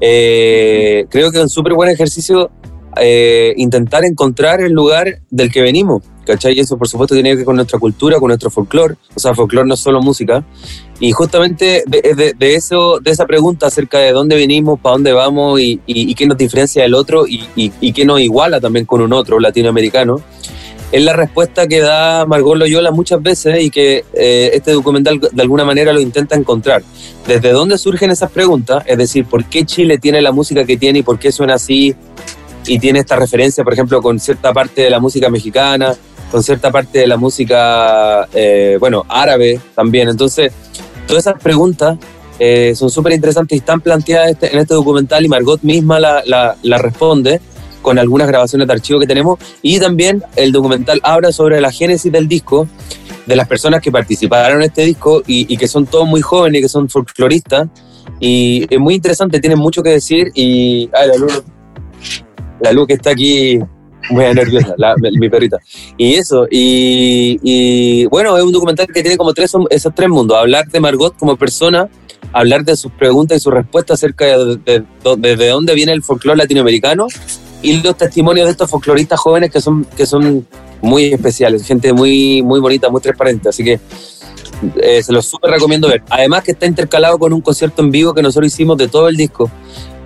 eh, 0.00 1.06
creo 1.10 1.30
que 1.30 1.38
es 1.38 1.42
un 1.42 1.48
súper 1.48 1.74
buen 1.74 1.90
ejercicio 1.90 2.50
eh, 2.96 3.54
intentar 3.56 4.04
encontrar 4.04 4.60
el 4.60 4.72
lugar 4.72 5.20
del 5.30 5.50
que 5.50 5.62
venimos. 5.62 6.02
¿Cachai? 6.26 6.54
Y 6.56 6.60
eso, 6.60 6.76
por 6.78 6.88
supuesto, 6.88 7.14
tiene 7.14 7.30
que 7.30 7.36
ver 7.36 7.44
con 7.44 7.56
nuestra 7.56 7.78
cultura, 7.78 8.18
con 8.18 8.28
nuestro 8.28 8.50
folclore. 8.50 8.94
O 9.14 9.20
sea, 9.20 9.34
folclore 9.34 9.66
no 9.68 9.74
es 9.74 9.80
solo 9.80 10.00
música. 10.00 10.44
Y 11.00 11.12
justamente 11.12 11.82
de, 11.86 12.14
de- 12.14 12.34
de 12.38 12.54
eso, 12.54 12.98
de 13.00 13.10
esa 13.10 13.26
pregunta 13.26 13.66
acerca 13.66 13.98
de 13.98 14.12
dónde 14.12 14.36
venimos, 14.36 14.80
para 14.80 14.94
dónde 14.94 15.12
vamos 15.12 15.60
y, 15.60 15.80
y- 15.86 16.10
y 16.10 16.14
qué 16.14 16.26
nos 16.26 16.38
diferencia 16.38 16.82
del 16.82 16.94
otro 16.94 17.26
y, 17.26 17.44
y- 17.56 17.92
qué 17.92 18.04
nos 18.04 18.20
iguala 18.20 18.60
también 18.60 18.86
con 18.86 19.00
un 19.02 19.12
otro 19.12 19.38
latinoamericano, 19.40 20.20
es 20.92 21.02
la 21.02 21.12
respuesta 21.12 21.66
que 21.66 21.80
da 21.80 22.24
Margot 22.24 22.56
Loyola 22.56 22.92
muchas 22.92 23.20
veces 23.20 23.60
y 23.60 23.70
que 23.70 24.04
eh, 24.14 24.50
este 24.54 24.70
documental 24.72 25.18
de 25.20 25.42
alguna 25.42 25.64
manera 25.64 25.92
lo 25.92 26.00
intenta 26.00 26.36
encontrar. 26.36 26.84
¿Desde 27.26 27.50
dónde 27.50 27.78
surgen 27.78 28.10
esas 28.12 28.30
preguntas? 28.30 28.84
Es 28.86 28.96
decir, 28.96 29.24
¿por 29.24 29.44
qué 29.46 29.64
Chile 29.64 29.98
tiene 29.98 30.22
la 30.22 30.30
música 30.30 30.64
que 30.64 30.76
tiene 30.76 31.00
y 31.00 31.02
por 31.02 31.18
qué 31.18 31.32
suena 31.32 31.54
así? 31.54 31.94
Y 32.66 32.78
tiene 32.78 33.00
esta 33.00 33.16
referencia, 33.16 33.64
por 33.64 33.72
ejemplo, 33.72 34.00
con 34.00 34.20
cierta 34.20 34.52
parte 34.52 34.82
de 34.82 34.90
la 34.90 35.00
música 35.00 35.28
mexicana, 35.28 35.94
con 36.34 36.42
cierta 36.42 36.72
parte 36.72 36.98
de 36.98 37.06
la 37.06 37.16
música, 37.16 38.26
eh, 38.34 38.76
bueno, 38.80 39.06
árabe 39.08 39.60
también. 39.76 40.08
Entonces, 40.08 40.50
todas 41.06 41.28
esas 41.28 41.40
preguntas 41.40 41.96
eh, 42.40 42.72
son 42.74 42.90
súper 42.90 43.12
interesantes 43.12 43.54
y 43.54 43.60
están 43.60 43.80
planteadas 43.80 44.30
este- 44.32 44.52
en 44.52 44.58
este 44.58 44.74
documental 44.74 45.24
y 45.24 45.28
Margot 45.28 45.62
misma 45.62 46.00
la, 46.00 46.24
la- 46.26 46.56
la 46.64 46.78
responde 46.78 47.40
con 47.82 48.00
algunas 48.00 48.26
grabaciones 48.26 48.66
de 48.66 48.72
archivo 48.74 48.98
que 48.98 49.06
tenemos 49.06 49.38
y 49.62 49.78
también 49.78 50.24
el 50.34 50.50
documental 50.50 50.98
habla 51.04 51.30
sobre 51.30 51.60
la 51.60 51.70
génesis 51.70 52.10
del 52.10 52.26
disco, 52.26 52.66
de 53.26 53.36
las 53.36 53.46
personas 53.46 53.80
que 53.80 53.92
participaron 53.92 54.56
en 54.60 54.64
este 54.70 54.82
disco 54.82 55.22
y, 55.28 55.46
y 55.54 55.56
que 55.56 55.68
son 55.68 55.86
todos 55.86 56.08
muy 56.08 56.20
jóvenes 56.20 56.62
que 56.62 56.68
son 56.68 56.88
folcloristas 56.88 57.68
y 58.18 58.66
es 58.68 58.80
muy 58.80 58.94
interesante, 58.94 59.38
tienen 59.38 59.60
mucho 59.60 59.84
que 59.84 59.90
decir 59.90 60.32
y 60.34 60.90
ay, 60.94 61.06
la, 61.10 61.14
luz, 61.16 61.44
la 62.60 62.72
luz 62.72 62.88
que 62.88 62.94
está 62.94 63.10
aquí 63.10 63.60
muy 64.10 64.24
nerviosa, 64.34 64.74
la- 64.76 64.94
mi 65.18 65.28
perrita. 65.28 65.58
Y 65.96 66.14
eso, 66.14 66.46
y, 66.50 67.38
y, 67.42 68.04
bueno, 68.06 68.36
es 68.36 68.44
un 68.44 68.52
documental 68.52 68.86
que 68.86 69.02
tiene 69.02 69.16
como 69.16 69.32
tres, 69.32 69.52
esos 69.70 69.94
tres 69.94 70.08
mundos, 70.08 70.36
hablar 70.36 70.66
de 70.68 70.80
Margot 70.80 71.16
como 71.18 71.36
persona, 71.36 71.88
hablar 72.32 72.64
de 72.64 72.76
sus 72.76 72.90
preguntas 72.92 73.36
y 73.38 73.40
sus 73.40 73.52
respuestas 73.52 73.98
acerca 74.00 74.24
de, 74.26 74.56
de- 74.64 74.84
de- 75.16 75.36
de 75.36 75.48
dónde 75.48 75.74
viene 75.74 75.92
el 75.92 76.02
folclore 76.02 76.38
latinoamericano 76.38 77.06
y 77.62 77.80
los 77.82 77.96
testimonios 77.96 78.46
de 78.46 78.52
estos 78.52 78.68
folcloristas 78.70 79.18
jóvenes 79.20 79.50
que 79.50 79.60
son, 79.60 79.84
que 79.96 80.04
son 80.06 80.46
muy 80.82 81.12
especiales, 81.12 81.64
gente 81.66 81.92
muy, 81.92 82.42
muy 82.42 82.60
bonita, 82.60 82.90
muy 82.90 83.00
transparente, 83.00 83.48
así 83.48 83.64
que 83.64 83.80
eh, 84.82 85.02
se 85.02 85.12
los 85.12 85.26
súper 85.26 85.50
recomiendo 85.50 85.88
ver. 85.88 86.02
Además 86.10 86.44
que 86.44 86.52
está 86.52 86.66
intercalado 86.66 87.18
con 87.18 87.32
un 87.32 87.40
concierto 87.40 87.82
en 87.82 87.90
vivo 87.90 88.12
que 88.14 88.22
nosotros 88.22 88.52
hicimos 88.52 88.76
de 88.76 88.88
todo 88.88 89.08
el 89.08 89.16
disco, 89.16 89.50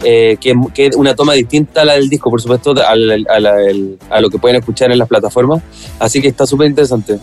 eh, 0.03 0.37
que, 0.41 0.55
es 0.77 0.97
una 0.97 1.15
toma 1.15 1.35
distinta 1.35 1.83
a 1.83 1.85
la 1.85 1.95
del 1.95 2.09
disco, 2.09 2.31
por 2.31 2.41
supuesto, 2.41 2.75
a, 2.79 2.93
a 2.93 4.17
a 4.17 4.21
lo 4.21 4.31
que 4.31 4.39
pueden 4.39 4.57
escuchar 4.57 4.91
en 4.91 4.99
las 4.99 5.09
plataformas, 5.09 5.63
así 5.99 6.21
que 6.21 6.29
está 6.29 6.47
súper 6.47 6.69
interesante. 6.69 7.19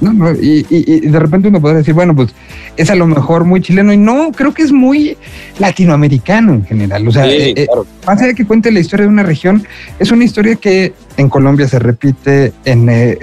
No, 0.00 0.12
no, 0.12 0.32
y, 0.32 0.66
y- 0.70 0.84
y 0.94 1.00
de 1.00 1.18
repente 1.20 1.48
uno 1.48 1.60
podría 1.60 1.78
decir, 1.78 1.94
bueno, 1.94 2.14
pues 2.16 2.30
es 2.76 2.88
a 2.90 2.94
lo 2.94 3.06
mejor 3.06 3.44
muy 3.44 3.60
chileno 3.60 3.92
y 3.92 3.96
no, 3.98 4.32
creo 4.32 4.54
que 4.54 4.62
es 4.62 4.72
muy 4.72 5.16
latinoamericano 5.58 6.54
en 6.54 6.64
general. 6.64 7.06
O 7.06 7.12
sea, 7.12 7.24
Sí, 7.24 7.30
eh, 7.30 7.54
eh, 7.56 7.66
claro. 7.66 7.86
más 8.06 8.18
allá 8.18 8.28
de 8.28 8.34
que 8.34 8.46
cuente 8.46 8.70
la 8.70 8.80
historia 8.80 9.04
de 9.04 9.12
una 9.12 9.22
región, 9.22 9.62
es 9.98 10.10
una 10.10 10.24
historia 10.24 10.56
que 10.56 10.92
en 11.16 11.28
Colombia 11.28 11.68
se 11.68 11.78
repite, 11.78 12.52
en, 12.64 12.88
eh, 12.88 13.18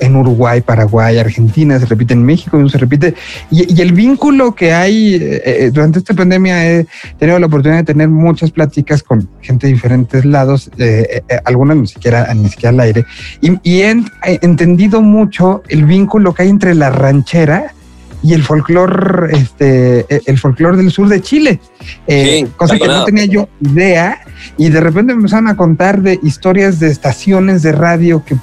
en 0.00 0.16
Uruguay, 0.16 0.62
Paraguay, 0.62 1.18
Argentina, 1.18 1.78
se 1.78 1.84
repite 1.84 2.14
en 2.14 2.22
México, 2.24 2.66
se 2.70 2.78
repite. 2.78 3.14
Y, 3.50 3.74
y 3.74 3.82
el 3.82 3.92
vínculo 3.92 4.54
que 4.54 4.72
hay 4.72 5.14
eh, 5.16 5.42
eh, 5.44 5.70
durante 5.72 5.98
esta 5.98 6.14
pandemia, 6.14 6.66
he 6.80 6.86
tenido 7.18 7.38
la 7.38 7.46
oportunidad 7.46 7.80
de 7.80 7.84
tener 7.92 8.08
muchas 8.08 8.50
pláticas 8.50 9.02
con 9.02 9.28
gente 9.42 9.66
de 9.66 9.74
diferentes 9.74 10.24
lados, 10.24 10.70
eh, 10.78 11.20
algunas 11.44 11.76
ni 11.76 11.86
siquiera, 11.86 12.32
ni 12.32 12.48
siquiera 12.48 12.70
al 12.70 12.80
aire, 12.80 13.04
y, 13.42 13.58
he 13.82 13.94
entendido 14.42 15.02
mucho 15.02 15.62
el 15.68 15.84
vínculo 15.84 15.97
que 16.06 16.42
hay 16.42 16.48
entre 16.48 16.74
la 16.74 16.90
ranchera 16.90 17.74
y 18.22 18.34
el 18.34 18.42
folclore, 18.42 19.36
este, 19.36 20.00
eh, 20.08 20.22
el 20.26 20.38
folclore 20.38 20.76
del 20.76 20.90
sur 20.90 21.08
de 21.08 21.20
Chile. 21.20 21.60
Eh, 22.06 22.44
Sí, 22.46 22.52
cosa 22.56 22.78
que 22.78 22.86
no 22.86 23.04
tenía 23.04 23.26
yo 23.26 23.48
idea. 23.60 24.20
Y 24.56 24.68
de 24.70 24.80
repente 24.80 25.14
me 25.14 25.20
empezaron 25.20 25.48
a 25.48 25.56
contar 25.56 26.02
de 26.02 26.18
historias 26.22 26.80
de 26.80 26.88
estaciones 26.88 27.62
de 27.62 27.72
radio 27.72 28.24
que 28.24 28.36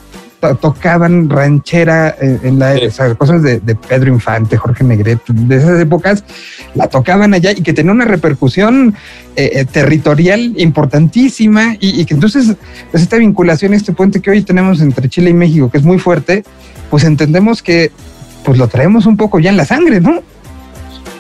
tocaban 0.54 1.30
ranchera 1.30 2.16
eh, 2.22 2.40
en 2.44 2.60
la, 2.60 2.76
Sí. 2.78 2.86
o 2.86 2.92
sea, 2.92 3.16
cosas 3.16 3.42
de, 3.42 3.60
de 3.60 3.74
Pedro 3.76 4.10
Infante, 4.14 4.56
Jorge 4.58 4.84
Negrete, 4.84 5.34
de 5.34 5.56
esas 5.58 5.80
épocas, 5.80 6.24
la 6.76 6.88
tocaban 6.88 7.34
allá 7.34 7.52
y 7.52 7.64
que 7.64 7.74
tenía 7.74 7.92
una 7.92 8.06
repercusión 8.06 8.94
eh, 9.36 9.50
eh, 9.54 9.66
territorial 9.66 10.54
importantísima 10.58 11.76
y, 11.80 12.00
y 12.00 12.06
que 12.06 12.14
entonces 12.14 12.56
pues 12.92 13.02
esta 13.04 13.18
vinculación, 13.18 13.74
este 13.74 13.92
puente 13.94 14.22
que 14.22 14.30
hoy 14.30 14.44
tenemos 14.44 14.82
entre 14.82 15.10
Chile 15.10 15.32
y 15.32 15.34
México, 15.34 15.72
que 15.72 15.78
es 15.80 15.84
muy 15.84 15.98
fuerte, 15.98 16.44
pues 16.90 17.04
entendemos 17.04 17.64
que 17.64 17.92
pues 18.44 18.58
lo 18.58 18.68
traemos 18.68 19.06
un 19.08 19.18
poco 19.18 19.40
ya 19.40 19.50
en 19.50 19.58
la 19.58 19.66
sangre, 19.66 20.00
¿no? 20.00 20.22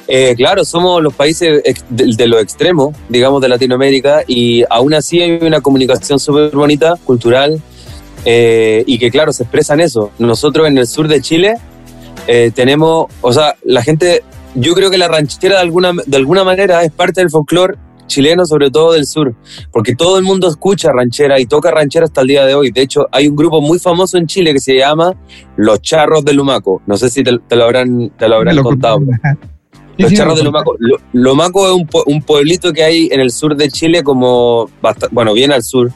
Eh, 0.07 0.35
claro, 0.37 0.63
somos 0.63 1.01
los 1.01 1.15
países 1.15 1.63
de, 1.89 2.13
de 2.15 2.27
lo 2.27 2.39
extremo, 2.39 2.93
digamos, 3.09 3.41
de 3.41 3.49
Latinoamérica 3.49 4.21
y 4.27 4.63
aún 4.69 4.93
así 4.93 5.19
hay 5.19 5.39
una 5.41 5.61
comunicación 5.61 6.19
súper 6.19 6.51
bonita, 6.55 6.93
cultural, 7.03 7.59
eh, 8.25 8.83
y 8.87 8.97
que 8.99 9.09
claro, 9.11 9.31
se 9.31 9.43
expresa 9.43 9.73
en 9.75 9.81
eso. 9.81 10.11
Nosotros 10.19 10.67
en 10.67 10.77
el 10.77 10.87
sur 10.87 11.07
de 11.07 11.21
Chile 11.21 11.55
eh, 12.27 12.51
tenemos, 12.53 13.07
o 13.21 13.31
sea, 13.31 13.55
la 13.63 13.81
gente, 13.83 14.23
yo 14.55 14.73
creo 14.73 14.89
que 14.89 14.97
la 14.97 15.07
ranchera 15.07 15.55
de 15.55 15.61
alguna, 15.61 15.93
de 16.05 16.17
alguna 16.17 16.43
manera 16.43 16.83
es 16.83 16.91
parte 16.91 17.21
del 17.21 17.29
folclore 17.29 17.75
chileno, 18.07 18.45
sobre 18.45 18.69
todo 18.69 18.93
del 18.93 19.07
sur, 19.07 19.33
porque 19.71 19.95
todo 19.95 20.17
el 20.19 20.23
mundo 20.23 20.47
escucha 20.47 20.91
ranchera 20.91 21.39
y 21.39 21.47
toca 21.47 21.71
ranchera 21.71 22.05
hasta 22.05 22.21
el 22.21 22.27
día 22.27 22.45
de 22.45 22.53
hoy. 22.53 22.69
De 22.71 22.81
hecho, 22.81 23.07
hay 23.11 23.27
un 23.27 23.35
grupo 23.35 23.61
muy 23.61 23.79
famoso 23.79 24.17
en 24.17 24.27
Chile 24.27 24.53
que 24.53 24.59
se 24.59 24.75
llama 24.77 25.15
Los 25.57 25.81
Charros 25.81 26.23
de 26.23 26.33
Lumaco. 26.33 26.83
No 26.85 26.97
sé 26.97 27.09
si 27.09 27.23
te, 27.23 27.37
te 27.47 27.55
lo 27.55 27.63
habrán, 27.63 28.11
te 28.17 28.27
lo 28.29 28.35
habrán 28.35 28.55
lo 28.57 28.63
contado. 28.63 28.99
Los 29.97 30.09
sí, 30.11 30.17
charros 30.17 30.37
de 30.37 30.43
Lomaco. 30.43 30.75
Lo- 30.77 30.97
Lomaco 31.13 31.65
es 31.67 31.73
un, 31.73 31.87
un 32.05 32.21
pueblito 32.21 32.73
que 32.73 32.83
hay 32.83 33.07
en 33.11 33.21
el 33.21 33.31
sur 33.31 33.55
de 33.55 33.69
Chile, 33.69 34.03
como 34.03 34.69
bueno, 35.11 35.33
bien 35.33 35.51
al 35.51 35.63
sur. 35.63 35.89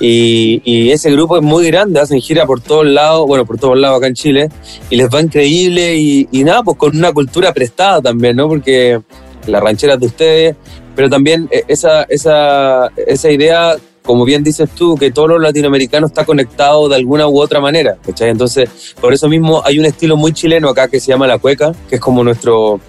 Y, 0.00 0.60
y 0.64 0.90
ese 0.90 1.10
grupo 1.12 1.36
es 1.36 1.42
muy 1.42 1.66
grande, 1.68 2.00
hacen 2.00 2.20
gira 2.20 2.46
por 2.46 2.60
todos 2.60 2.84
lados, 2.84 3.26
bueno, 3.26 3.46
por 3.46 3.58
todos 3.58 3.78
lados 3.78 3.98
acá 3.98 4.08
en 4.08 4.14
Chile, 4.14 4.48
y 4.90 4.96
les 4.96 5.08
va 5.08 5.20
increíble 5.20 5.96
y, 5.96 6.28
y 6.32 6.42
nada, 6.44 6.62
pues 6.62 6.76
con 6.76 6.96
una 6.96 7.12
cultura 7.12 7.52
prestada 7.52 8.02
también, 8.02 8.36
¿no? 8.36 8.48
Porque 8.48 9.00
la 9.46 9.60
ranchera 9.60 9.94
es 9.94 10.00
de 10.00 10.06
ustedes, 10.06 10.56
pero 10.94 11.08
también 11.08 11.48
eh, 11.50 11.64
esa, 11.68 12.04
esa, 12.04 12.90
esa 12.96 13.30
idea, 13.30 13.76
como 14.02 14.24
bien 14.24 14.42
dices 14.42 14.68
tú, 14.70 14.96
que 14.96 15.10
todo 15.10 15.28
lo 15.28 15.38
latinoamericano 15.38 16.06
está 16.06 16.24
conectado 16.24 16.88
de 16.88 16.96
alguna 16.96 17.28
u 17.28 17.40
otra 17.40 17.60
manera, 17.60 17.96
¿cachai? 18.04 18.30
Entonces, 18.30 18.68
por 19.00 19.12
eso 19.14 19.28
mismo 19.28 19.62
hay 19.64 19.78
un 19.78 19.84
estilo 19.84 20.16
muy 20.16 20.32
chileno 20.32 20.68
acá 20.68 20.88
que 20.88 21.00
se 21.00 21.08
llama 21.08 21.26
la 21.26 21.38
cueca, 21.38 21.72
que 21.88 21.96
es 21.96 22.00
como 22.00 22.24
nuestro 22.24 22.80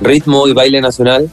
ritmo 0.00 0.48
y 0.48 0.52
baile 0.52 0.80
nacional. 0.80 1.30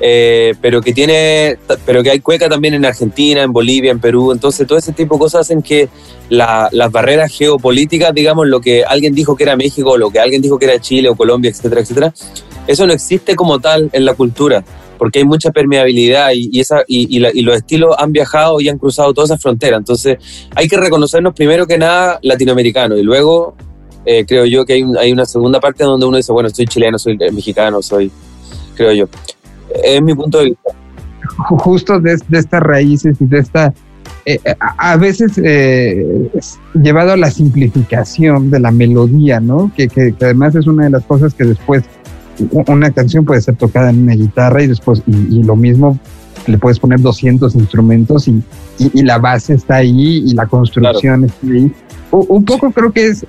Eh, 0.00 0.54
pero 0.60 0.80
que 0.80 0.92
tiene, 0.92 1.58
pero 1.86 2.02
que 2.02 2.10
hay 2.10 2.20
cueca 2.20 2.48
también 2.48 2.74
en 2.74 2.84
Argentina, 2.84 3.42
en 3.42 3.52
Bolivia, 3.52 3.90
en 3.90 4.00
Perú, 4.00 4.32
entonces 4.32 4.66
todo 4.66 4.78
ese 4.78 4.92
tipo 4.92 5.14
de 5.14 5.20
cosas 5.20 5.42
hacen 5.42 5.62
que 5.62 5.88
las 6.28 6.90
barreras 6.90 7.32
geopolíticas, 7.32 8.12
digamos, 8.14 8.48
lo 8.48 8.60
que 8.60 8.84
alguien 8.84 9.14
dijo 9.14 9.36
que 9.36 9.44
era 9.44 9.56
México, 9.56 9.96
lo 9.96 10.10
que 10.10 10.18
alguien 10.18 10.42
dijo 10.42 10.58
que 10.58 10.64
era 10.64 10.80
Chile 10.80 11.08
o 11.08 11.14
Colombia, 11.14 11.50
etcétera, 11.50 11.82
etcétera, 11.82 12.14
eso 12.66 12.86
no 12.86 12.92
existe 12.92 13.36
como 13.36 13.60
tal 13.60 13.90
en 13.92 14.04
la 14.04 14.14
cultura, 14.14 14.64
porque 14.98 15.20
hay 15.20 15.24
mucha 15.24 15.50
permeabilidad 15.50 16.30
y, 16.34 16.58
esa, 16.58 16.82
y, 16.86 17.18
los 17.20 17.56
estilos 17.56 17.94
han 17.98 18.12
viajado 18.12 18.60
y 18.60 18.68
han 18.68 18.78
cruzado 18.78 19.12
todas 19.12 19.30
esas 19.30 19.42
fronteras, 19.42 19.78
entonces 19.78 20.18
hay 20.54 20.68
que 20.68 20.76
reconocernos 20.76 21.34
primero 21.34 21.66
que 21.66 21.78
nada 21.78 22.18
latinoamericanos 22.22 22.98
y 22.98 23.02
luego 23.02 23.54
eh, 24.04 24.24
creo 24.26 24.46
yo 24.46 24.64
que 24.64 24.72
hay, 24.72 24.84
hay, 24.98 25.12
una 25.12 25.26
segunda 25.26 25.60
parte 25.60 25.84
donde 25.84 26.06
uno 26.06 26.16
dice, 26.16 26.32
bueno, 26.32 26.50
soy 26.50 26.66
chileno, 26.66 26.98
soy 26.98 27.16
mexicano, 27.16 27.80
soy, 27.82 28.10
creo 28.74 28.92
yo. 28.92 29.08
Es 29.84 30.02
mi 30.02 30.14
punto 30.14 30.38
de 30.38 30.44
vista. 30.46 30.70
Justo 31.36 32.00
de, 32.00 32.14
estas 32.14 32.62
raíces 32.62 33.16
y 33.20 33.26
de 33.26 33.38
esta, 33.38 33.72
eh, 34.26 34.38
a, 34.58 34.96
veces 34.96 35.32
eh, 35.42 36.30
llevado 36.74 37.12
a 37.12 37.16
la 37.16 37.30
simplificación 37.30 38.50
de 38.50 38.60
la 38.60 38.70
melodía, 38.70 39.40
¿no? 39.40 39.70
Que, 39.76 39.88
que, 39.88 40.14
además 40.20 40.54
es 40.54 40.66
una 40.66 40.84
de 40.84 40.90
las 40.90 41.04
cosas 41.04 41.34
que 41.34 41.44
después 41.44 41.84
una 42.66 42.90
canción 42.90 43.24
puede 43.24 43.40
ser 43.40 43.56
tocada 43.56 43.90
en 43.90 44.02
una 44.02 44.14
guitarra 44.14 44.62
y 44.62 44.66
después, 44.66 45.02
y, 45.06 45.42
lo 45.42 45.54
mismo 45.54 45.98
le 46.46 46.58
puedes 46.58 46.78
poner 46.78 47.00
200 47.00 47.54
instrumentos 47.54 48.26
y, 48.26 48.42
y, 48.78 49.02
la 49.02 49.18
base 49.18 49.54
está 49.54 49.76
ahí 49.76 50.24
y 50.26 50.34
la 50.34 50.46
construcción 50.46 51.24
está 51.24 51.46
ahí 51.46 51.72
un 52.10 52.44
poco 52.44 52.70
creo 52.72 52.92
que 52.92 53.06
es, 53.06 53.24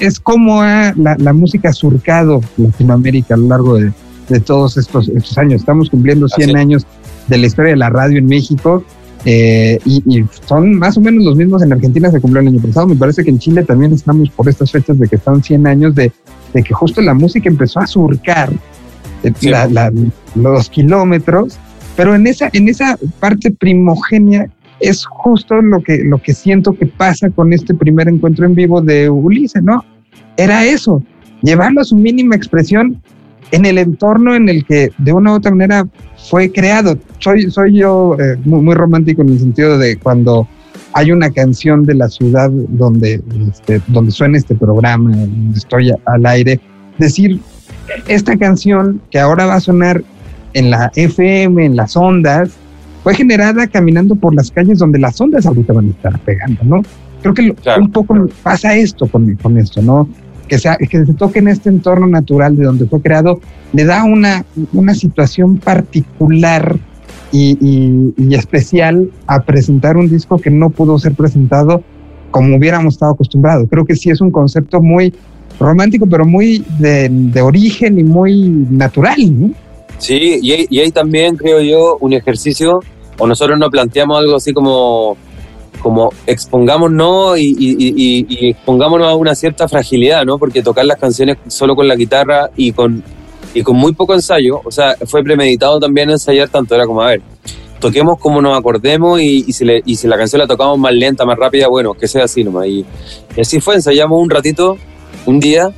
es, 0.00 0.18
como 0.18 0.62
la, 0.62 1.16
la, 1.18 1.32
música 1.32 1.68
ha 1.68 1.72
surcado 1.72 2.40
Latinoamérica 2.56 3.34
a 3.34 3.36
lo 3.36 3.48
largo 3.48 3.76
de, 3.76 3.92
de 4.28 4.40
todos 4.40 4.76
estos, 4.76 5.08
estos, 5.08 5.36
años. 5.38 5.60
Estamos 5.60 5.90
cumpliendo 5.90 6.28
100 6.28 6.56
años 6.56 6.86
de 7.28 7.38
la 7.38 7.46
historia 7.46 7.72
de 7.72 7.76
la 7.78 7.90
radio 7.90 8.18
en 8.18 8.26
México 8.26 8.84
eh, 9.24 9.78
y, 9.86 10.24
son 10.46 10.78
más 10.78 10.96
o 10.98 11.00
menos 11.00 11.24
los 11.24 11.36
mismos 11.36 11.62
en 11.62 11.72
Argentina, 11.72 12.10
se 12.10 12.20
cumplió 12.20 12.42
el 12.42 12.48
año 12.48 12.60
pasado. 12.60 12.86
Me 12.86 12.96
parece 12.96 13.24
que 13.24 13.30
en 13.30 13.38
Chile 13.38 13.64
también 13.64 13.92
estamos 13.92 14.28
por 14.30 14.48
estas 14.48 14.70
fechas 14.70 14.98
de 14.98 15.08
que 15.08 15.16
están 15.16 15.42
100 15.42 15.66
años 15.66 15.94
de, 15.94 16.12
de 16.52 16.62
que 16.62 16.74
justo 16.74 17.00
la 17.00 17.14
música 17.14 17.48
empezó 17.48 17.80
a 17.80 17.86
surcar 17.86 18.52
eh, 19.22 20.10
los 20.34 20.68
kilómetros, 20.68 21.58
pero 21.96 22.14
en 22.14 22.26
esa, 22.26 22.50
en 22.52 22.68
esa 22.68 22.98
parte 23.20 23.50
primogenia 23.50 24.50
es 24.80 25.06
justo 25.06 25.62
lo 25.62 25.82
que, 25.82 26.04
lo 26.04 26.18
que 26.18 26.34
siento 26.34 26.74
que 26.74 26.86
pasa 26.86 27.30
con 27.30 27.52
este 27.52 27.72
primer 27.74 28.08
encuentro 28.08 28.44
en 28.44 28.54
vivo 28.54 28.82
de 28.82 29.08
Ulises, 29.08 29.62
¿no? 29.62 29.84
Era 30.36 30.66
eso, 30.66 31.02
llevarlo 31.42 31.80
a 31.80 31.84
su 31.84 31.96
mínima 31.96 32.36
expresión 32.36 33.00
en 33.50 33.64
el 33.64 33.78
entorno 33.78 34.34
en 34.34 34.48
el 34.48 34.64
que 34.64 34.90
de 34.98 35.12
una 35.12 35.32
u 35.32 35.36
otra 35.36 35.50
manera 35.50 35.86
fue 36.28 36.50
creado. 36.50 36.98
Soy, 37.18 37.50
soy 37.50 37.78
yo 37.78 38.16
eh, 38.18 38.36
muy, 38.44 38.74
romántico 38.74 39.22
en 39.22 39.30
el 39.30 39.38
sentido 39.38 39.78
de 39.78 39.96
cuando 39.96 40.48
hay 40.92 41.12
una 41.12 41.30
canción 41.30 41.84
de 41.84 41.94
la 41.94 42.08
ciudad 42.08 42.50
donde, 42.50 43.20
este, 43.48 43.80
donde 43.88 44.12
suena 44.12 44.38
este 44.38 44.54
programa, 44.54 45.10
donde 45.10 45.58
estoy 45.58 45.92
al 46.04 46.26
aire, 46.26 46.60
decir, 46.98 47.40
esta 48.08 48.36
canción 48.36 49.00
que 49.10 49.18
ahora 49.18 49.46
va 49.46 49.56
a 49.56 49.60
sonar 49.60 50.02
en 50.54 50.70
la 50.70 50.90
FM, 50.94 51.64
en 51.64 51.76
las 51.76 51.96
ondas, 51.96 52.50
fue 53.02 53.14
generada 53.14 53.66
caminando 53.66 54.14
por 54.14 54.34
las 54.34 54.50
calles 54.50 54.78
donde 54.78 54.98
las 54.98 55.20
ondas 55.20 55.44
ahorita 55.44 55.72
van 55.72 55.88
a 55.88 55.90
estar 55.90 56.18
pegando, 56.20 56.64
¿no? 56.64 56.82
Creo 57.20 57.34
que 57.34 57.54
un 57.78 57.90
poco 57.90 58.14
pasa 58.42 58.74
esto 58.74 59.06
con, 59.06 59.34
con 59.36 59.58
esto, 59.58 59.82
¿no? 59.82 60.08
Que, 60.48 60.58
sea, 60.58 60.76
que 60.76 61.04
se 61.04 61.14
toque 61.14 61.38
en 61.38 61.48
este 61.48 61.70
entorno 61.70 62.06
natural 62.06 62.56
de 62.56 62.64
donde 62.64 62.86
fue 62.86 63.00
creado, 63.00 63.40
le 63.72 63.84
da 63.84 64.04
una, 64.04 64.44
una 64.72 64.94
situación 64.94 65.56
particular 65.56 66.78
y, 67.32 68.12
y, 68.16 68.34
especial 68.34 69.10
a 69.26 69.42
presentar 69.42 69.96
un 69.96 70.08
disco 70.08 70.38
que 70.38 70.50
no 70.50 70.70
pudo 70.70 70.98
ser 70.98 71.14
presentado 71.14 71.82
como 72.30 72.56
hubiéramos 72.56 72.94
estado 72.94 73.12
acostumbrados. 73.12 73.66
Creo 73.70 73.84
que 73.84 73.96
sí 73.96 74.10
es 74.10 74.20
un 74.20 74.30
concepto 74.30 74.80
muy 74.80 75.12
romántico, 75.58 76.06
pero 76.06 76.24
muy 76.24 76.64
de, 76.78 77.08
de 77.08 77.42
origen 77.42 77.98
y 77.98 78.04
muy 78.04 78.48
natural. 78.70 79.54
Sí, 79.98 80.38
y 80.42 80.52
hay, 80.52 80.66
y 80.68 80.80
hay, 80.80 80.90
también, 80.90 81.36
creo 81.36 81.60
yo, 81.60 81.96
un 82.00 82.12
ejercicio 82.12 82.80
o 83.18 83.26
nosotros 83.26 83.58
nos 83.58 83.70
planteamos 83.70 84.18
algo 84.18 84.36
así 84.36 84.52
como, 84.52 85.16
como 85.80 86.12
expongámonos 86.26 87.38
y, 87.38 87.54
y, 87.58 88.26
y, 88.28 88.50
expongámonos 88.50 89.08
a 89.08 89.14
una 89.14 89.34
cierta 89.34 89.68
fragilidad, 89.68 90.24
¿no? 90.24 90.38
Porque 90.38 90.62
tocar 90.62 90.84
las 90.86 90.98
canciones 90.98 91.36
solo 91.46 91.76
con 91.76 91.88
la 91.88 91.96
guitarra 91.96 92.50
y 92.56 92.72
con, 92.72 93.02
y 93.52 93.62
con 93.62 93.76
muy 93.76 93.92
poco 93.92 94.14
ensayo, 94.14 94.60
o 94.64 94.70
sea, 94.70 94.96
fue 95.06 95.22
premeditado 95.22 95.78
también 95.78 96.10
ensayar 96.10 96.48
tanto, 96.48 96.74
era 96.74 96.86
como, 96.86 97.02
a 97.02 97.08
ver, 97.08 97.22
toquemos 97.80 98.18
como 98.18 98.40
nos 98.40 98.58
acordemos 98.58 99.20
y, 99.20 99.44
y, 99.46 99.52
si, 99.52 99.64
le, 99.64 99.82
y 99.84 99.96
si 99.96 100.08
la 100.08 100.16
canción 100.16 100.40
la 100.40 100.46
tocamos 100.46 100.78
más 100.78 100.92
lenta, 100.92 101.24
más 101.24 101.38
rápida, 101.38 101.68
bueno, 101.68 101.94
que 101.94 102.08
sea 102.08 102.24
así 102.24 102.42
nomás. 102.42 102.66
Y, 102.66 102.84
y 103.36 103.40
así 103.40 103.60
fue, 103.60 103.74
ensayamos 103.74 104.20
un 104.20 104.30
ratito, 104.30 104.78
un 105.26 105.38
día, 105.38 105.70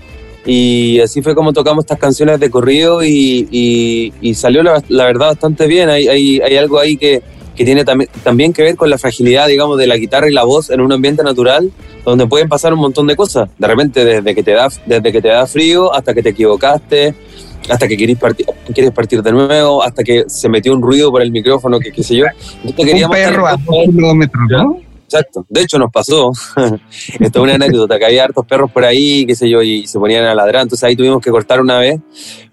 y 0.47 1.01
así 1.01 1.23
fue 1.23 1.35
como 1.35 1.53
tocamos 1.53 1.85
estas 1.85 1.99
canciones 1.99 2.39
de 2.39 2.51
corrido 2.51 3.03
y, 3.03 4.13
y, 4.21 4.35
salió 4.35 4.63
la, 4.63 4.81
la, 4.89 5.05
verdad 5.05 5.29
bastante 5.29 5.67
bien. 5.67 5.89
Hay, 5.89 6.07
hay, 6.07 6.41
hay 6.41 6.57
algo 6.57 6.79
ahí 6.79 6.97
que, 6.97 7.21
que 7.57 7.65
tiene 7.65 7.85
también, 7.85 8.11
también 8.23 8.53
que 8.53 8.63
ver 8.63 8.77
con 8.77 8.91
la 8.91 8.99
fragilidad, 8.99 9.49
digamos, 9.49 9.79
de 9.79 9.87
la 9.87 9.97
guitarra 9.97 10.29
y 10.29 10.33
la 10.33 10.45
voz 10.45 10.71
en 10.71 10.81
un 10.81 10.93
ambiente 10.93 11.23
natural 11.23 11.73
donde 12.05 12.27
pueden 12.27 12.49
pasar 12.49 12.73
un 12.73 12.81
montón 12.81 13.07
de 13.07 13.17
cosas. 13.17 13.49
De 13.59 13.67
repente, 13.67 14.05
desde 14.05 14.35
que 14.35 14.43
te 14.43 14.53
da, 14.53 14.69
desde 14.85 15.13
que 15.13 15.23
te 15.23 15.29
da 15.29 15.47
frío 15.47 15.93
hasta 15.93 16.15
que 16.15 16.23
te 16.23 16.29
equivocaste, 16.31 17.15
hasta 17.69 17.89
que 17.89 17.97
quieres 17.97 18.19
partir, 18.19 18.47
quieres 18.73 18.93
partir 18.93 19.23
de 19.23 19.33
nuevo, 19.33 19.83
hasta 19.83 20.05
que 20.05 20.25
se 20.29 20.49
metió 20.49 20.73
un 20.73 20.83
ruido 20.83 21.11
por 21.11 21.23
el 21.23 21.33
micrófono, 21.33 21.81
que 21.81 21.91
qué 21.91 22.03
sé 22.03 22.17
yo. 22.17 22.27
un 22.63 23.11
perro 23.11 23.47
a 23.47 23.57
kilómetros, 23.57 24.45
¿no? 24.51 24.86
Exacto. 25.07 25.47
De 25.49 25.63
hecho, 25.63 25.79
nos 25.79 25.93
pasó. 25.93 26.33
Esto 27.21 27.39
es 27.39 27.43
una 27.43 27.55
anécdota, 27.55 27.97
que 27.99 28.07
había 28.07 28.25
hartos 28.25 28.45
perros 28.45 28.71
por 28.73 28.85
ahí, 28.85 29.25
qué 29.25 29.37
sé 29.37 29.49
yo, 29.49 29.63
y 29.63 29.87
se 29.87 30.01
ponían 30.01 30.25
a 30.25 30.35
ladrar. 30.35 30.63
Entonces 30.63 30.83
ahí 30.83 30.97
tuvimos 30.97 31.23
que 31.23 31.31
cortar 31.31 31.61
una 31.61 31.79
vez. 31.79 32.01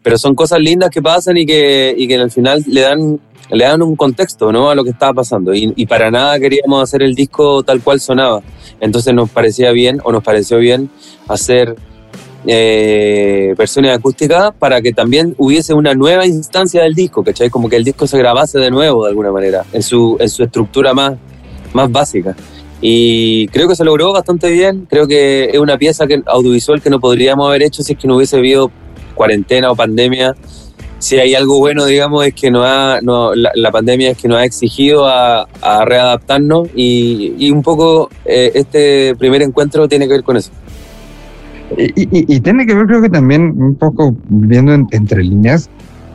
Pero 0.03 0.17
son 0.17 0.35
cosas 0.35 0.59
lindas 0.59 0.91
que 0.91 1.01
pasan 1.01 1.37
y 1.37 1.45
que, 1.45 1.95
y 1.97 2.07
que 2.07 2.15
al 2.15 2.29
final 2.29 2.63
le 2.67 2.81
dan, 2.81 3.19
le 3.49 3.63
dan 3.63 3.81
un 3.81 3.95
contexto 3.95 4.51
¿no? 4.51 4.69
a 4.69 4.75
lo 4.75 4.83
que 4.83 4.91
estaba 4.91 5.13
pasando. 5.13 5.53
Y, 5.55 5.73
y 5.75 5.85
para 5.87 6.11
nada 6.11 6.39
queríamos 6.39 6.83
hacer 6.83 7.01
el 7.01 7.15
disco 7.15 7.63
tal 7.63 7.81
cual 7.81 7.99
sonaba. 7.99 8.41
Entonces 8.79 9.13
nos 9.15 9.31
parecía 9.31 9.71
bien, 9.71 9.99
o 10.03 10.11
nos 10.11 10.23
pareció 10.23 10.59
bien, 10.59 10.91
hacer 11.27 11.75
eh, 12.45 13.55
versiones 13.57 13.97
acústicas 13.97 14.53
para 14.59 14.81
que 14.81 14.91
también 14.91 15.33
hubiese 15.37 15.73
una 15.73 15.95
nueva 15.95 16.25
instancia 16.25 16.83
del 16.83 16.93
disco, 16.93 17.23
¿cachai? 17.23 17.49
Como 17.49 17.69
que 17.69 17.77
el 17.77 17.83
disco 17.83 18.05
se 18.05 18.17
grabase 18.17 18.59
de 18.59 18.69
nuevo 18.69 19.05
de 19.05 19.09
alguna 19.09 19.31
manera, 19.31 19.65
en 19.71 19.81
su, 19.81 20.17
en 20.19 20.29
su 20.29 20.43
estructura 20.43 20.93
más 20.93 21.13
más 21.73 21.91
básica. 21.91 22.35
Y 22.81 23.47
creo 23.47 23.67
que 23.67 23.75
se 23.75 23.85
logró 23.85 24.11
bastante 24.11 24.51
bien. 24.51 24.87
Creo 24.89 25.07
que 25.07 25.45
es 25.45 25.57
una 25.57 25.77
pieza 25.77 26.05
que, 26.05 26.21
audiovisual 26.25 26.81
que 26.81 26.89
no 26.89 26.99
podríamos 26.99 27.47
haber 27.47 27.63
hecho 27.63 27.81
si 27.81 27.93
es 27.93 27.99
que 27.99 28.07
no 28.07 28.17
hubiese 28.17 28.37
habido 28.37 28.71
cuarentena 29.15 29.71
o 29.71 29.75
pandemia. 29.75 30.35
Si 30.99 31.17
hay 31.17 31.33
algo 31.33 31.59
bueno, 31.59 31.85
digamos, 31.85 32.25
es 32.25 32.33
que 32.33 32.51
no 32.51 32.63
ha, 32.63 32.99
no, 33.01 33.33
la, 33.35 33.71
pandemia 33.71 34.11
es 34.11 34.17
que 34.17 34.27
nos 34.27 34.37
ha 34.37 34.45
exigido 34.45 35.07
a, 35.07 35.47
readaptarnos 35.85 36.69
y, 36.75 37.51
un 37.51 37.61
poco 37.61 38.09
eh, 38.25 38.51
este 38.53 39.15
primer 39.17 39.41
encuentro 39.41 39.87
tiene 39.87 40.07
que 40.07 40.13
ver 40.13 40.23
con 40.23 40.37
eso. 40.37 40.51
Y, 41.77 42.39
tiene 42.41 42.65
que 42.65 42.75
ver, 42.75 42.85
creo 42.85 43.01
que 43.01 43.09
también 43.09 43.55
un 43.57 43.75
poco 43.75 44.15
viendo 44.27 44.73
entre 44.73 45.23
líneas, 45.23 45.69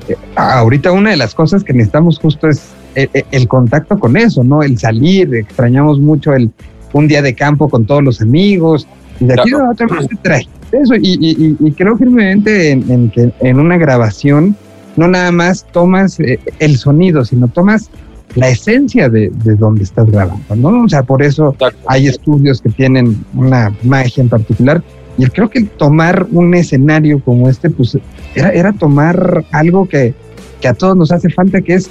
eh, 0.09 0.17
ahorita 0.37 0.93
una 0.93 1.11
de 1.11 1.17
las 1.17 1.35
cosas 1.35 1.65
que 1.65 1.73
necesitamos 1.73 2.19
justo 2.19 2.49
es 2.49 2.75
el, 3.31 3.49
contacto 3.49 3.99
con 3.99 4.17
eso, 4.17 4.43
¿no? 4.43 4.63
El 4.63 4.79
salir, 4.79 5.35
extrañamos 5.35 6.01
mucho 6.01 6.33
el 6.35 6.51
un 6.93 7.07
día 7.07 7.23
de 7.23 7.35
campo 7.35 7.69
con 7.69 7.87
todos 7.87 8.03
los 8.03 8.21
amigos. 8.21 8.87
Y 9.21 9.27
de 9.27 9.35
aquí 9.35 9.53
a 9.53 9.71
otra 9.71 9.87
cosa 9.87 10.09
trae 10.23 10.49
eso. 10.73 10.95
Y, 10.97 11.57
y, 11.61 11.73
creo 11.73 11.97
firmemente 11.97 12.71
en, 12.71 13.11
que 13.11 13.31
en 13.41 13.61
una 13.61 13.77
grabación 13.77 14.57
no 14.97 15.09
nada 15.09 15.31
más 15.31 15.67
tomas 15.73 16.19
eh, 16.21 16.39
el 16.59 16.77
sonido, 16.77 17.25
sino 17.25 17.49
tomas 17.49 17.91
la 18.35 18.49
esencia 18.49 19.09
de, 19.09 19.31
de, 19.31 19.55
donde 19.55 19.85
estás 19.85 20.11
grabando, 20.11 20.55
¿no? 20.57 20.85
O 20.85 20.89
sea, 20.89 21.03
por 21.03 21.23
eso 21.23 21.57
hay 21.87 22.09
estudios 22.09 22.61
que 22.61 22.69
tienen 22.69 23.25
una 23.35 23.73
magia 23.83 24.23
en 24.23 24.29
particular. 24.29 24.83
Y 25.17 25.27
creo 25.27 25.51
que 25.51 25.63
tomar 25.63 26.27
un 26.31 26.55
escenario 26.55 27.21
como 27.25 27.49
este, 27.49 27.71
pues 27.71 27.99
era, 28.35 28.51
era 28.51 28.73
tomar 28.73 29.45
algo 29.51 29.89
que, 29.89 30.15
que 30.61 30.69
a 30.69 30.75
todos 30.75 30.97
nos 30.97 31.11
hace 31.11 31.29
falta, 31.31 31.61
que 31.61 31.75
es 31.75 31.91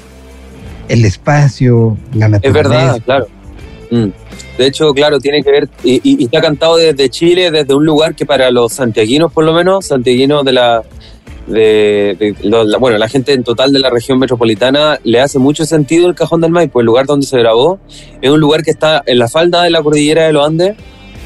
el 0.87 1.05
espacio, 1.05 1.97
la 2.13 2.29
naturaleza. 2.29 2.47
Es 2.47 2.53
verdad, 2.53 3.01
claro. 3.03 3.27
Mm. 3.89 4.07
De 4.57 4.65
hecho, 4.65 4.91
claro, 4.93 5.19
tiene 5.19 5.43
que 5.43 5.51
ver, 5.51 5.69
y, 5.83 6.23
está 6.23 6.41
cantado 6.41 6.77
desde 6.77 7.09
Chile, 7.09 7.51
desde 7.51 7.75
un 7.75 7.85
lugar 7.85 8.15
que 8.15 8.25
para 8.25 8.49
los 8.49 8.73
santiaguinos, 8.73 9.31
por 9.31 9.45
lo 9.45 9.53
menos, 9.53 9.85
santiaguinos 9.85 10.43
de 10.43 10.51
la, 10.51 10.83
de, 11.45 12.35
la, 12.41 12.77
bueno, 12.79 12.97
la 12.97 13.07
gente 13.07 13.33
en 13.33 13.43
total 13.43 13.71
de 13.71 13.79
la 13.79 13.89
región 13.89 14.17
metropolitana 14.17 14.99
le 15.03 15.21
hace 15.21 15.37
mucho 15.37 15.63
sentido 15.65 16.07
el 16.07 16.15
Cajón 16.15 16.41
del 16.41 16.51
Maipo, 16.51 16.79
el 16.79 16.87
lugar 16.87 17.05
donde 17.05 17.27
se 17.27 17.37
grabó, 17.37 17.79
es 18.19 18.31
un 18.31 18.39
lugar 18.39 18.63
que 18.63 18.71
está 18.71 19.03
en 19.05 19.19
la 19.19 19.27
falda 19.27 19.63
de 19.63 19.69
la 19.69 19.83
cordillera 19.83 20.25
de 20.25 20.33
los 20.33 20.45
Andes, 20.45 20.75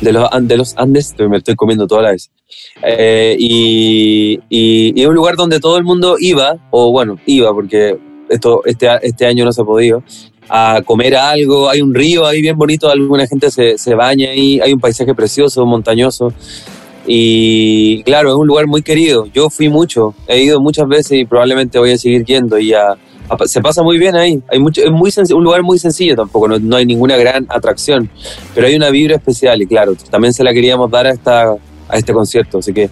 de 0.01 0.11
los, 0.11 0.29
de 0.41 0.57
los 0.57 0.77
Andes, 0.77 1.15
me 1.17 1.37
estoy 1.37 1.55
comiendo 1.55 1.87
toda 1.87 2.01
la 2.01 2.11
vez, 2.11 2.31
eh, 2.83 3.37
y, 3.39 4.39
y, 4.49 4.93
y 4.93 5.01
es 5.01 5.07
un 5.07 5.15
lugar 5.15 5.37
donde 5.37 5.61
todo 5.61 5.77
el 5.77 5.85
mundo 5.85 6.17
iba, 6.19 6.57
o 6.69 6.91
bueno, 6.91 7.17
iba 7.25 7.53
porque 7.53 7.97
esto 8.31 8.61
este, 8.65 8.87
este 9.03 9.25
año 9.25 9.45
no 9.45 9.51
se 9.51 9.61
ha 9.61 9.65
podido, 9.65 10.03
a 10.49 10.81
comer 10.85 11.15
algo. 11.15 11.69
Hay 11.69 11.81
un 11.81 11.93
río 11.93 12.25
ahí 12.25 12.41
bien 12.41 12.57
bonito, 12.57 12.89
alguna 12.89 13.27
gente 13.27 13.51
se, 13.51 13.77
se 13.77 13.95
baña 13.95 14.29
ahí, 14.29 14.59
hay 14.59 14.73
un 14.73 14.79
paisaje 14.79 15.13
precioso, 15.15 15.65
montañoso. 15.65 16.33
Y 17.05 18.03
claro, 18.03 18.29
es 18.29 18.35
un 18.35 18.47
lugar 18.47 18.67
muy 18.67 18.83
querido. 18.83 19.25
Yo 19.33 19.49
fui 19.49 19.69
mucho, 19.69 20.13
he 20.27 20.43
ido 20.43 20.59
muchas 20.61 20.87
veces 20.87 21.19
y 21.19 21.25
probablemente 21.25 21.79
voy 21.79 21.91
a 21.91 21.97
seguir 21.97 22.25
yendo. 22.25 22.59
Y 22.59 22.73
se 23.45 23.61
pasa 23.61 23.81
muy 23.81 23.97
bien 23.97 24.15
ahí. 24.15 24.41
Hay 24.49 24.59
mucho, 24.59 24.81
es 24.81 24.91
muy 24.91 25.11
un 25.33 25.43
lugar 25.43 25.63
muy 25.63 25.79
sencillo 25.79 26.15
tampoco, 26.15 26.47
no, 26.47 26.59
no, 26.59 26.75
hay 26.75 26.85
ninguna 26.85 27.17
gran 27.17 27.45
atracción, 27.49 28.09
pero 28.53 28.67
hay 28.67 28.75
una 28.75 28.89
vibra 28.89 29.15
especial 29.15 29.61
y 29.61 29.67
claro, 29.67 29.95
también 30.09 30.33
se 30.33 30.43
la 30.43 30.53
queríamos 30.53 30.91
dar 30.91 31.07
a, 31.07 31.11
esta, 31.11 31.55
a 31.87 31.97
este 31.97 32.13
concierto. 32.13 32.59
Así 32.59 32.73
que 32.73 32.89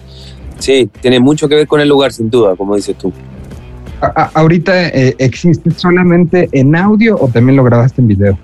sí, 0.58 0.88
tiene 1.00 1.20
mucho 1.20 1.48
que 1.48 1.54
ver 1.54 1.66
con 1.66 1.80
el 1.80 1.88
lugar, 1.88 2.12
sin 2.12 2.30
duda, 2.30 2.56
como 2.56 2.76
dices 2.76 2.96
tú. 2.96 3.12
¿Ahorita 4.34 4.88
eh, 4.88 5.14
existe 5.18 5.70
solamente 5.72 6.48
en 6.52 6.74
audio 6.74 7.16
o 7.20 7.28
también 7.28 7.56
lo 7.56 7.64
grabaste 7.64 8.00
en 8.00 8.08
video? 8.08 8.38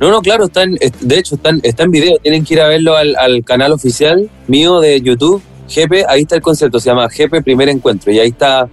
No, 0.00 0.10
no, 0.10 0.20
claro, 0.20 0.44
está 0.44 0.64
de 0.66 1.18
hecho 1.18 1.36
está 1.36 1.50
en, 1.50 1.60
está 1.62 1.84
en 1.84 1.90
video. 1.90 2.18
Tienen 2.18 2.44
que 2.44 2.54
ir 2.54 2.60
a 2.60 2.68
verlo 2.68 2.96
al, 2.96 3.44
canal 3.44 3.72
oficial 3.72 4.28
mío 4.46 4.80
de 4.80 5.00
YouTube, 5.00 5.42
GP. 5.68 6.04
Ahí 6.08 6.22
está 6.22 6.36
el 6.36 6.42
concepto, 6.42 6.78
se 6.78 6.90
llama 6.90 7.08
GP 7.08 7.42
Primer 7.42 7.68
Encuentro. 7.68 8.12
Y 8.12 8.18
ahí 8.18 8.28
está, 8.28 8.68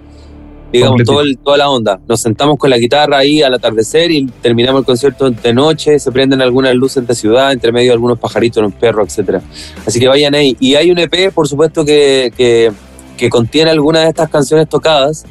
digamos, 0.71 1.03
todo 1.03 1.21
toda 1.43 1.57
la 1.57 1.69
onda. 1.69 1.99
Nos 2.07 2.21
sentamos 2.21 2.57
con 2.57 2.69
la 2.69 2.77
guitarra 2.77 3.17
ahí 3.17 3.41
al 3.41 3.53
atardecer 3.53 4.11
y 4.11 4.25
terminamos 4.41 4.79
el 4.79 4.85
concierto 4.85 5.29
de 5.29 5.53
noche. 5.53 5.97
Se 5.97 6.11
prenden 6.11 6.41
algunas 6.41 6.75
luces 6.75 7.07
de 7.07 7.15
ciudad, 7.15 7.51
entre 7.51 7.71
medio 7.71 7.93
algunos 7.93 8.19
pajaritos, 8.19 8.57
unos 8.57 8.73
perros, 8.73 9.07
etcétera. 9.07 9.41
Así 9.85 9.99
que 9.99 10.07
vayan 10.07 10.35
ahí. 10.35 10.55
Y 10.59 10.75
hay 10.75 10.91
un 10.91 10.99
EP, 10.99 11.31
por 11.33 11.47
supuesto, 11.47 11.85
que, 11.85 12.31
que, 12.35 12.71
que 13.17 13.29
contiene 13.29 13.71
algunas 13.71 14.03
de 14.03 14.09
estas 14.09 14.29
canciones 14.29 14.67
tocadas. 14.67 15.25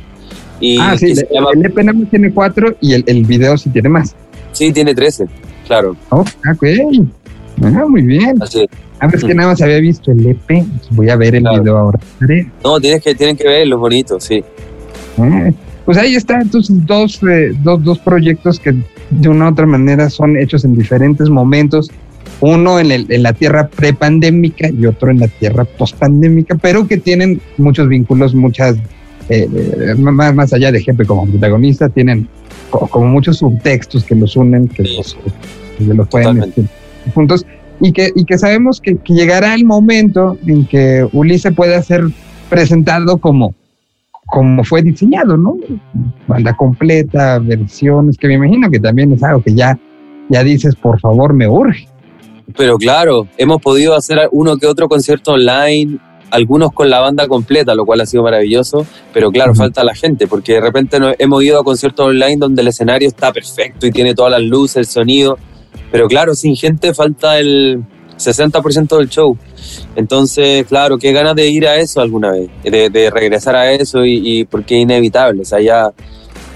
Y 0.61 0.79
ah, 0.79 0.97
sí, 0.97 1.13
el 1.13 1.65
EP 1.65 1.77
nada 1.79 1.99
más 1.99 2.11
tiene 2.11 2.33
cuatro 2.33 2.77
y 2.81 2.93
el, 2.93 3.05
el 3.07 3.25
video 3.25 3.57
sí 3.57 3.71
tiene 3.71 3.89
más. 3.89 4.15
Sí, 4.53 4.73
tiene 4.73 4.95
trece 4.95 5.27
claro. 5.71 5.97
Oh, 6.09 6.25
ok. 6.51 6.65
Ah, 7.63 7.85
muy 7.89 8.03
bien. 8.03 8.43
Así. 8.43 8.67
A 8.99 9.07
ver, 9.07 9.15
es 9.15 9.25
que 9.25 9.35
nada 9.35 9.51
más 9.51 9.63
había 9.63 9.79
visto 9.79 10.11
el 10.11 10.27
EP. 10.27 10.65
Voy 10.91 11.09
a 11.11 11.17
ver 11.17 11.37
el 11.37 11.45
video 11.45 11.79
ahora. 11.79 12.01
No, 12.65 12.81
tienes 12.81 13.01
que, 13.03 13.15
tienen 13.15 13.37
que 13.37 13.47
ver 13.47 13.69
los 13.69 13.79
bonitos, 13.79 14.25
sí. 14.25 14.43
Ah, 15.17 15.51
pues 15.85 15.97
ahí 15.97 16.17
está, 16.17 16.41
entonces 16.41 16.75
dos, 16.87 17.21
eh, 17.23 17.53
dos, 17.63 17.85
dos 17.85 18.01
proyectos 18.01 18.59
que 18.59 18.75
de 19.11 19.29
una 19.29 19.47
u 19.47 19.53
otra 19.53 19.67
manera 19.67 20.11
son 20.11 20.37
hechos 20.37 20.65
en 20.65 20.75
diferentes 20.75 21.31
momentos. 21.31 21.89
Uno 22.41 22.81
en, 22.81 22.91
el, 22.91 23.07
en 23.09 23.23
la 23.23 23.33
tierra 23.33 23.69
prepandémica 23.69 24.71
y 24.71 24.87
otro 24.87 25.11
en 25.11 25.21
la 25.21 25.29
tierra 25.29 25.65
pospandémica, 25.65 26.57
pero 26.57 26.89
que 26.89 26.97
tienen 26.97 27.41
muchos 27.59 27.87
vínculos, 27.87 28.35
muchas, 28.35 28.77
eh, 29.31 29.95
más, 29.97 30.35
más 30.35 30.53
allá 30.53 30.73
de 30.73 30.83
Jefe 30.83 31.07
como 31.07 31.25
protagonista, 31.27 31.89
tienen 31.89 32.29
como 32.71 33.07
muchos 33.07 33.39
subtextos 33.39 34.05
que 34.05 34.17
los 34.17 34.37
unen, 34.37 34.69
que 34.69 34.83
los, 34.83 35.17
los 35.79 36.09
pueden 36.09 36.39
meter 36.39 36.65
juntos, 37.15 37.47
y 37.81 37.93
que, 37.93 38.11
y 38.15 38.25
que 38.25 38.39
sabemos 38.39 38.81
que, 38.81 38.99
llegará 39.07 39.55
el 39.55 39.65
momento 39.65 40.37
en 40.47 40.67
que 40.67 41.09
Ulises 41.13 41.55
pueda 41.55 41.81
ser 41.81 42.03
presentado 42.49 43.19
como, 43.19 43.55
como 44.27 44.65
fue 44.65 44.83
diseñado, 44.83 45.37
¿no? 45.37 45.57
Banda 46.27 46.55
completa, 46.57 47.39
versiones, 47.39 48.19
que 48.19 48.29
me 48.29 48.35
imagino 48.35 48.69
que 48.69 48.81
también 48.81 49.13
es 49.13 49.23
algo 49.23 49.43
que 49.43 49.55
ya, 49.55 49.79
ya 50.29 50.43
dices, 50.43 50.75
por 50.75 51.01
favor, 51.01 51.33
me 51.33 51.49
urge. 51.49 51.89
Pero 52.57 52.77
claro, 52.79 53.29
hemos 53.39 53.63
podido 53.63 53.95
hacer 53.95 54.29
uno 54.33 54.57
que 54.57 54.67
otro 54.67 54.89
concierto 54.89 55.33
online, 55.33 55.99
algunos 56.31 56.73
con 56.73 56.91
la 56.91 57.01
banda 57.01 57.27
completa, 57.29 57.75
lo 57.75 57.85
cual 57.85 58.01
ha 58.01 58.07
sido 58.07 58.23
maravilloso, 58.23 58.87
pero 59.13 59.31
claro, 59.31 59.55
falta 59.55 59.85
la 59.85 59.95
gente, 59.95 60.27
porque 60.27 60.55
de 60.55 60.61
repente 60.61 60.99
hemos 61.19 61.43
ido 61.43 61.61
a 61.61 61.65
conciertos 61.65 62.07
online 62.07 62.37
donde 62.37 62.63
el 62.63 62.69
escenario 62.69 63.09
está 63.09 63.33
perfecto 63.33 63.87
y 63.87 63.91
tiene 63.91 64.15
todas 64.15 64.33
las 64.33 64.43
luces, 64.43 64.77
el 64.77 64.87
sonido, 64.87 65.39
pero 65.91 66.09
claro, 66.09 66.35
sin 66.35 66.57
gente 66.57 66.95
falta 66.95 67.39
el 67.39 67.83
60% 68.17 68.99
del 68.99 69.09
show. 69.09 69.37
Entonces, 69.97 70.67
claro, 70.67 70.99
qué 70.99 71.13
ganas 71.13 71.35
de 71.35 71.49
ir 71.49 71.67
a 71.67 71.77
eso 71.77 72.01
alguna 72.01 72.33
vez, 72.33 72.51
de, 72.63 73.11
regresar 73.11 73.57
a 73.57 73.73
eso 73.73 74.05
y, 74.05 74.21
y 74.23 74.45
porque 74.45 74.77
es 74.77 74.83
inevitable, 74.83 75.43
o 75.43 75.45
sea, 75.45 75.61
ya 75.61 75.93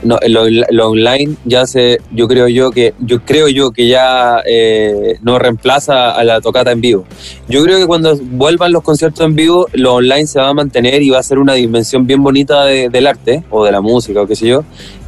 no, 0.04 0.18
lo, 0.28 0.90
online 0.90 1.34
ya 1.44 1.66
se, 1.66 1.98
yo 2.12 2.28
creo 2.28 2.48
yo 2.48 2.70
que, 2.70 2.94
yo 3.00 3.24
creo 3.24 3.48
yo 3.48 3.72
que 3.72 3.88
ya 3.88 4.42
eh, 4.46 5.18
no 5.22 5.38
reemplaza 5.38 6.12
a 6.12 6.24
la 6.24 6.40
tocata 6.40 6.72
en 6.72 6.80
vivo. 6.80 7.04
Yo 7.48 7.62
creo 7.62 7.78
que 7.78 7.86
cuando 7.86 8.16
vuelvan 8.16 8.72
los 8.72 8.82
conciertos 8.82 9.24
en 9.24 9.34
vivo, 9.34 9.66
lo 9.72 9.94
online 9.94 10.26
se 10.26 10.38
va 10.38 10.48
a 10.48 10.54
mantener 10.54 11.02
y 11.02 11.10
va 11.10 11.18
a 11.18 11.22
ser 11.22 11.38
una 11.38 11.54
dimensión 11.54 12.06
bien 12.06 12.22
bonita 12.22 12.64
del 12.64 13.06
arte 13.06 13.44
o 13.50 13.64
de 13.64 13.72
la 13.72 13.80
música 13.80 14.22
o 14.22 14.26
qué 14.26 14.36
sé 14.36 14.46
yo. 14.46 14.64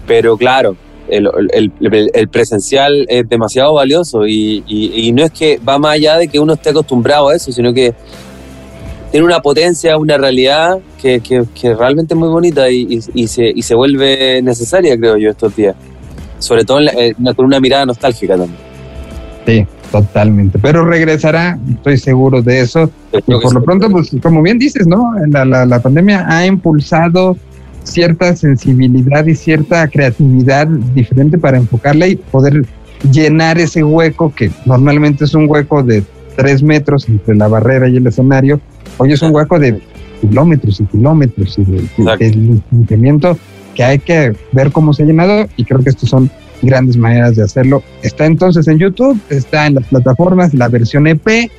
Pero 0.06 0.36
claro, 0.36 0.76
el, 1.08 1.72
el, 2.12 2.28
presencial 2.28 3.06
es 3.08 3.28
demasiado 3.28 3.74
valioso 3.74 4.26
y, 4.26 4.64
y, 4.66 5.12
no 5.12 5.24
es 5.24 5.30
que 5.30 5.58
va 5.58 5.78
más 5.78 5.94
allá 5.94 6.16
de 6.16 6.28
que 6.28 6.40
uno 6.40 6.54
esté 6.54 6.70
acostumbrado 6.70 7.28
a 7.28 7.36
eso, 7.36 7.52
sino 7.52 7.72
que 7.72 7.94
tiene 9.10 9.26
una 9.26 9.40
potencia, 9.40 9.96
una 9.96 10.18
realidad 10.18 10.78
que, 11.00 11.20
que, 11.20 11.74
realmente 11.74 12.14
es 12.14 12.18
muy 12.18 12.28
bonita 12.28 12.68
y, 12.70 13.00
y, 13.14 13.26
se, 13.28 13.46
y 13.48 13.62
se 13.62 13.74
vuelve 13.74 14.42
necesaria, 14.42 14.96
creo 14.96 15.16
yo, 15.16 15.30
estos 15.30 15.54
días. 15.54 15.76
Sobre 16.38 16.64
todo 16.64 16.80
eh, 16.80 17.14
con 17.34 17.46
una 17.46 17.60
mirada 17.60 17.86
nostálgica 17.86 18.36
también. 18.36 18.58
Sí, 19.46 19.66
totalmente. 19.90 20.58
Pero 20.58 20.84
regresará, 20.84 21.58
estoy 21.70 21.96
seguro 21.98 22.42
de 22.42 22.60
eso. 22.60 22.90
Y 23.12 23.20
por 23.22 23.54
lo 23.54 23.62
pronto, 23.62 23.88
pues 23.90 24.10
como 24.22 24.42
bien 24.42 24.58
dices, 24.58 24.86
¿no? 24.86 25.12
La, 25.28 25.44
la, 25.44 25.64
la 25.64 25.80
pandemia 25.80 26.26
ha 26.28 26.44
impulsado 26.44 27.36
cierta 27.84 28.34
sensibilidad 28.34 29.24
y 29.26 29.34
cierta 29.34 29.86
creatividad 29.88 30.66
diferente 30.66 31.38
para 31.38 31.56
enfocarla 31.56 32.08
y 32.08 32.16
poder 32.16 32.66
llenar 33.10 33.58
ese 33.58 33.84
hueco 33.84 34.34
que 34.34 34.50
normalmente 34.64 35.24
es 35.24 35.34
un 35.34 35.48
hueco 35.48 35.82
de 35.82 36.02
tres 36.36 36.62
metros 36.62 37.08
entre 37.08 37.36
la 37.36 37.48
barrera 37.48 37.88
y 37.88 37.96
el 37.96 38.06
escenario 38.06 38.60
Hoy 38.98 39.12
es 39.12 39.22
un 39.22 39.34
hueco 39.34 39.58
de 39.58 39.80
kilómetros 40.20 40.80
y 40.80 40.84
kilómetros 40.84 41.58
y 41.58 41.64
de, 41.64 41.88
de, 41.98 43.36
que 43.74 43.84
hay 43.84 43.98
que 43.98 44.34
ver 44.52 44.72
cómo 44.72 44.92
se 44.94 45.02
ha 45.02 45.06
llenado 45.06 45.46
y 45.56 45.64
creo 45.64 45.80
que 45.80 45.90
estas 45.90 46.08
son 46.08 46.30
grandes 46.62 46.96
maneras 46.96 47.36
de 47.36 47.42
hacerlo. 47.42 47.82
Está 48.02 48.24
entonces 48.24 48.66
en 48.68 48.78
YouTube, 48.78 49.20
está 49.28 49.66
en 49.66 49.74
las 49.74 49.86
plataformas, 49.86 50.54
la 50.54 50.68
versión 50.68 51.06
EP 51.06 51.50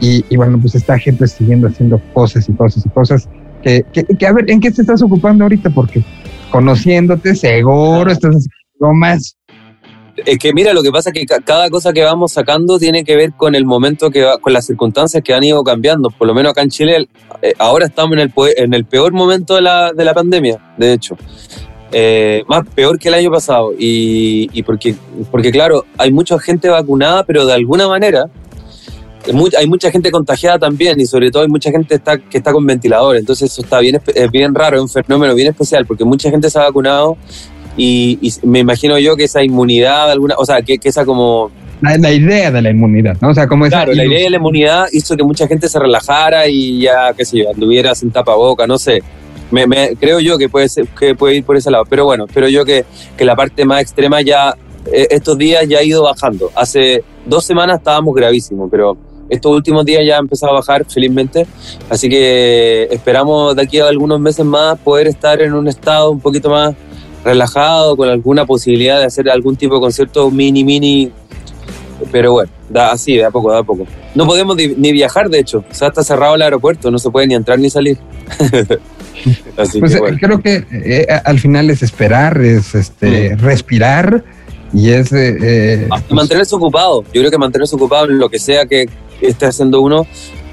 y, 0.00 0.36
bueno, 0.36 0.58
pues 0.60 0.74
está 0.74 0.98
gente 0.98 1.26
siguiendo 1.26 1.68
haciendo 1.68 2.00
cosas 2.12 2.48
y 2.48 2.52
cosas 2.52 2.84
y 2.84 2.88
cosas 2.90 3.28
que, 3.62 3.84
que, 3.92 4.26
a 4.26 4.32
ver, 4.32 4.50
¿en 4.50 4.60
qué 4.60 4.70
te 4.70 4.82
estás 4.82 5.02
ocupando 5.02 5.44
ahorita? 5.44 5.70
Porque 5.70 6.02
conociéndote 6.50 7.34
seguro 7.34 8.10
estás 8.10 8.36
haciendo 8.36 8.94
más 8.94 9.36
es 10.24 10.38
que 10.38 10.52
mira, 10.52 10.72
lo 10.72 10.82
que 10.82 10.90
pasa 10.90 11.10
es 11.10 11.14
que 11.14 11.26
cada 11.26 11.68
cosa 11.68 11.92
que 11.92 12.02
vamos 12.02 12.32
sacando 12.32 12.78
tiene 12.78 13.04
que 13.04 13.16
ver 13.16 13.32
con 13.34 13.54
el 13.54 13.66
momento 13.66 14.10
que 14.10 14.22
va, 14.22 14.38
con 14.38 14.52
las 14.52 14.66
circunstancias 14.66 15.22
que 15.22 15.34
han 15.34 15.44
ido 15.44 15.62
cambiando. 15.62 16.10
Por 16.10 16.26
lo 16.26 16.34
menos 16.34 16.52
acá 16.52 16.62
en 16.62 16.70
Chile, 16.70 17.08
eh, 17.42 17.52
ahora 17.58 17.86
estamos 17.86 18.14
en 18.14 18.20
el, 18.20 18.32
en 18.56 18.74
el 18.74 18.84
peor 18.84 19.12
momento 19.12 19.54
de 19.54 19.62
la, 19.62 19.92
de 19.92 20.04
la 20.04 20.14
pandemia, 20.14 20.58
de 20.78 20.92
hecho. 20.92 21.16
Eh, 21.92 22.44
más 22.48 22.66
peor 22.74 22.98
que 22.98 23.08
el 23.08 23.14
año 23.14 23.30
pasado. 23.30 23.72
Y, 23.78 24.62
porque, 24.62 24.96
porque, 25.30 25.50
claro, 25.50 25.84
hay 25.98 26.12
mucha 26.12 26.38
gente 26.38 26.68
vacunada, 26.68 27.24
pero 27.24 27.44
de 27.46 27.52
alguna 27.52 27.88
manera 27.88 28.26
hay 29.58 29.66
mucha 29.66 29.90
gente 29.90 30.12
contagiada 30.12 30.56
también 30.56 31.00
y 31.00 31.06
sobre 31.06 31.32
todo 31.32 31.42
hay 31.42 31.48
mucha 31.48 31.72
gente 31.72 32.00
que 32.30 32.38
está 32.38 32.52
con 32.52 32.64
ventilador. 32.64 33.16
Entonces 33.16 33.50
eso 33.50 33.62
está 33.62 33.80
bien, 33.80 34.00
es 34.14 34.30
bien 34.30 34.54
raro, 34.54 34.76
es 34.76 34.82
un 34.82 34.88
fenómeno 34.88 35.34
bien 35.34 35.48
especial 35.48 35.84
porque 35.84 36.04
mucha 36.04 36.30
gente 36.30 36.48
se 36.48 36.58
ha 36.58 36.62
vacunado 36.62 37.16
y, 37.76 38.32
me 38.42 38.60
imagino 38.60 38.98
yo 38.98 39.16
que 39.16 39.24
esa 39.24 39.42
inmunidad, 39.42 40.10
alguna, 40.10 40.34
o 40.38 40.44
sea, 40.44 40.62
que, 40.62 40.78
esa 40.82 41.04
como... 41.04 41.50
La, 41.82 42.10
idea 42.10 42.50
de 42.50 42.62
la 42.62 42.70
inmunidad, 42.70 43.18
¿no? 43.20 43.28
O 43.28 43.34
sea, 43.34 43.46
como 43.46 43.66
Claro, 43.66 43.92
la 43.92 44.04
idea 44.04 44.24
de 44.24 44.30
la 44.30 44.36
inmunidad 44.38 44.86
hizo 44.92 45.14
que 45.14 45.22
mucha 45.22 45.46
gente 45.46 45.68
se 45.68 45.78
relajara 45.78 46.48
y 46.48 46.80
ya, 46.80 47.12
qué 47.14 47.24
sé 47.24 47.38
yo, 47.38 47.50
anduviera 47.50 47.94
sin 47.94 48.10
tapaboca, 48.10 48.66
no 48.66 48.78
sé. 48.78 49.02
Me, 49.50 49.66
creo 50.00 50.18
yo 50.20 50.38
que 50.38 50.48
puede, 50.48 50.68
ser, 50.68 50.86
que 50.88 51.14
puede 51.14 51.36
ir 51.36 51.44
por 51.44 51.56
ese 51.56 51.70
lado. 51.70 51.84
Pero 51.88 52.06
bueno, 52.06 52.24
espero 52.24 52.48
yo 52.48 52.64
que, 52.64 52.84
que 53.16 53.24
la 53.24 53.36
parte 53.36 53.64
más 53.66 53.82
extrema 53.82 54.22
ya, 54.22 54.54
eh, 54.90 55.08
estos 55.10 55.36
días 55.36 55.68
ya 55.68 55.78
ha 55.78 55.82
ido 55.82 56.02
bajando. 56.02 56.50
Hace 56.54 57.04
dos 57.26 57.44
semanas 57.44 57.78
estábamos 57.78 58.14
gravísimos, 58.14 58.68
pero 58.70 58.96
estos 59.28 59.52
últimos 59.52 59.84
días 59.84 60.02
ya 60.06 60.16
ha 60.16 60.20
empezado 60.20 60.52
a 60.52 60.56
bajar, 60.56 60.84
felizmente. 60.86 61.46
Así 61.90 62.08
que 62.08 62.88
esperamos 62.90 63.54
de 63.54 63.62
aquí 63.62 63.78
a 63.78 63.88
algunos 63.88 64.18
meses 64.18 64.44
más 64.44 64.78
poder 64.78 65.08
estar 65.08 65.40
en 65.42 65.52
un 65.52 65.68
estado 65.68 66.10
un 66.10 66.20
poquito 66.20 66.48
más 66.50 66.74
relajado, 67.26 67.96
con 67.96 68.08
alguna 68.08 68.46
posibilidad 68.46 68.98
de 68.98 69.04
hacer 69.04 69.28
algún 69.28 69.56
tipo 69.56 69.74
de 69.74 69.80
concierto 69.80 70.30
mini, 70.30 70.64
mini. 70.64 71.12
Pero 72.12 72.32
bueno, 72.32 72.50
da 72.68 72.92
así, 72.92 73.16
de 73.16 73.24
a 73.24 73.30
poco, 73.30 73.52
de 73.52 73.58
a 73.58 73.62
poco. 73.62 73.86
No 74.14 74.26
podemos 74.26 74.56
ni 74.56 74.92
viajar, 74.92 75.28
de 75.28 75.40
hecho. 75.40 75.64
O 75.70 75.74
sea, 75.74 75.88
está 75.88 76.02
cerrado 76.02 76.36
el 76.36 76.42
aeropuerto, 76.42 76.90
no 76.90 76.98
se 76.98 77.10
puede 77.10 77.26
ni 77.26 77.34
entrar 77.34 77.58
ni 77.58 77.68
salir. 77.68 77.98
así 79.56 79.80
pues, 79.80 79.94
que 79.94 80.18
Creo 80.18 80.40
que 80.40 80.64
eh, 80.70 81.06
al 81.24 81.38
final 81.38 81.70
es 81.70 81.82
esperar, 81.82 82.40
es 82.40 82.74
este, 82.74 83.34
mm. 83.34 83.38
respirar 83.40 84.24
y 84.72 84.90
es... 84.90 85.12
Eh, 85.12 85.86
ah, 85.90 86.00
pues 86.00 86.12
mantenerse 86.12 86.54
ocupado. 86.54 87.02
Yo 87.12 87.20
creo 87.22 87.30
que 87.30 87.38
mantenerse 87.38 87.74
ocupado 87.74 88.06
en 88.06 88.18
lo 88.18 88.28
que 88.28 88.38
sea 88.38 88.66
que 88.66 88.88
esté 89.20 89.46
haciendo 89.46 89.80
uno 89.80 90.06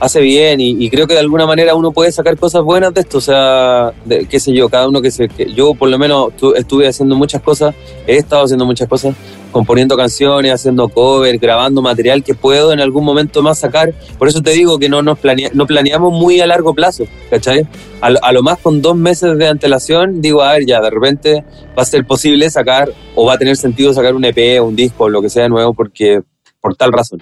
hace 0.04 0.20
bien 0.20 0.60
y, 0.60 0.90
creo 0.90 1.08
que 1.08 1.14
de 1.14 1.22
alguna 1.22 1.46
manera 1.46 1.76
uno 1.76 1.94
puede 1.94 2.12
sacar 2.12 2.38
cosas 2.38 2.62
buenas 2.62 2.94
de 2.94 3.02
esto, 3.02 3.20
o 3.20 3.22
sea, 3.22 3.94
qué 4.30 4.38
sé 4.38 4.52
yo, 4.54 4.68
cada 4.68 4.90
uno 4.90 5.02
que 5.02 5.10
se... 5.10 5.30
Que 5.30 5.54
yo 5.54 5.74
por 5.76 5.88
lo 5.88 5.98
menos 5.98 6.34
estuve 6.58 6.90
haciendo 6.90 7.16
muchas 7.16 7.42
cosas, 7.42 7.74
he 8.06 8.18
estado 8.18 8.44
haciendo 8.44 8.66
muchas 8.66 8.90
cosas, 8.90 9.16
componiendo 9.54 9.96
canciones, 9.96 10.52
haciendo 10.52 10.90
covers, 10.90 11.40
grabando 11.40 11.82
material 11.82 12.22
que 12.22 12.36
puedo 12.36 12.74
en 12.74 12.82
algún 12.82 13.06
momento 13.06 13.42
más 13.42 13.60
sacar. 13.60 13.94
Por 14.20 14.28
eso 14.28 14.42
te 14.42 14.52
digo 14.52 14.78
que 14.78 14.90
no 14.90 15.02
nos 15.02 15.20
no 15.54 15.66
planeamos 15.66 16.12
muy 16.12 16.42
a 16.42 16.48
largo 16.48 16.74
plazo, 16.74 17.06
¿cachai? 17.30 17.66
A, 18.02 18.08
a, 18.08 18.34
lo 18.34 18.44
más 18.44 18.60
con 18.60 18.82
dos 18.82 18.98
meses 18.98 19.38
de 19.38 19.48
antelación, 19.48 20.22
digo, 20.22 20.42
a 20.42 20.52
ver, 20.52 20.66
ya 20.66 20.82
de 20.82 20.90
repente 20.90 21.46
va 21.78 21.84
a 21.84 21.86
ser 21.86 22.06
posible 22.06 22.50
sacar 22.50 22.92
o 23.16 23.26
va 23.26 23.36
a 23.36 23.38
tener 23.38 23.56
sentido 23.56 23.94
sacar 23.94 24.16
un 24.16 24.26
EP, 24.26 24.62
un 24.62 24.76
disco, 24.76 25.08
lo 25.08 25.22
que 25.22 25.30
sea 25.30 25.48
nuevo, 25.48 25.74
porque 25.74 26.24
por 26.64 26.76
tal 26.76 26.94
razón. 26.94 27.22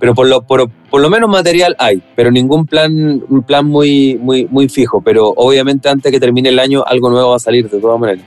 Pero 0.00 0.12
por 0.12 0.26
lo, 0.26 0.42
por, 0.42 0.68
por 0.90 1.00
lo 1.00 1.08
menos 1.08 1.30
material 1.30 1.76
hay, 1.78 2.02
pero 2.16 2.32
ningún 2.32 2.66
plan, 2.66 3.22
un 3.28 3.42
plan 3.44 3.64
muy, 3.64 4.18
muy, 4.20 4.48
muy 4.50 4.68
fijo. 4.68 5.00
Pero 5.00 5.28
obviamente 5.28 5.88
antes 5.88 6.10
que 6.10 6.18
termine 6.18 6.48
el 6.48 6.58
año 6.58 6.84
algo 6.84 7.08
nuevo 7.08 7.30
va 7.30 7.36
a 7.36 7.38
salir 7.38 7.70
de 7.70 7.78
todas 7.78 8.00
maneras. 8.00 8.24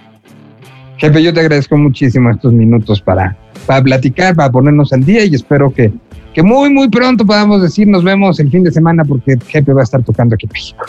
Jefe, 0.97 1.21
yo 1.21 1.33
te 1.33 1.41
agradezco 1.41 1.75
muchísimo 1.75 2.31
estos 2.31 2.53
minutos 2.53 3.01
para, 3.01 3.37
para 3.65 3.83
platicar, 3.83 4.33
para 4.33 4.49
ponernos 4.49 4.93
al 4.93 5.03
día 5.03 5.25
y 5.25 5.35
espero 5.35 5.73
que, 5.73 5.91
que 6.33 6.41
muy, 6.41 6.69
muy 6.69 6.87
pronto 6.87 7.25
podamos 7.25 7.61
decir 7.61 7.85
nos 7.85 8.05
vemos 8.05 8.39
el 8.39 8.49
fin 8.49 8.63
de 8.63 8.71
semana 8.71 9.03
porque 9.03 9.35
Jefe 9.47 9.73
va 9.73 9.81
a 9.81 9.83
estar 9.83 10.01
tocando 10.03 10.35
aquí 10.35 10.45
en 10.45 10.53
México. 10.53 10.85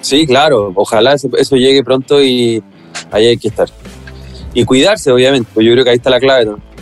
Sí, 0.00 0.26
claro, 0.26 0.72
ojalá 0.74 1.14
eso, 1.14 1.56
llegue 1.56 1.84
pronto 1.84 2.20
y 2.20 2.60
ahí 3.12 3.26
hay 3.26 3.36
que 3.36 3.46
estar. 3.46 3.68
Y 4.54 4.64
cuidarse, 4.64 5.12
obviamente, 5.12 5.48
pues 5.54 5.64
yo 5.64 5.72
creo 5.72 5.84
que 5.84 5.90
ahí 5.90 5.96
está 5.96 6.10
la 6.10 6.18
clave. 6.18 6.46
¿no? 6.46 6.73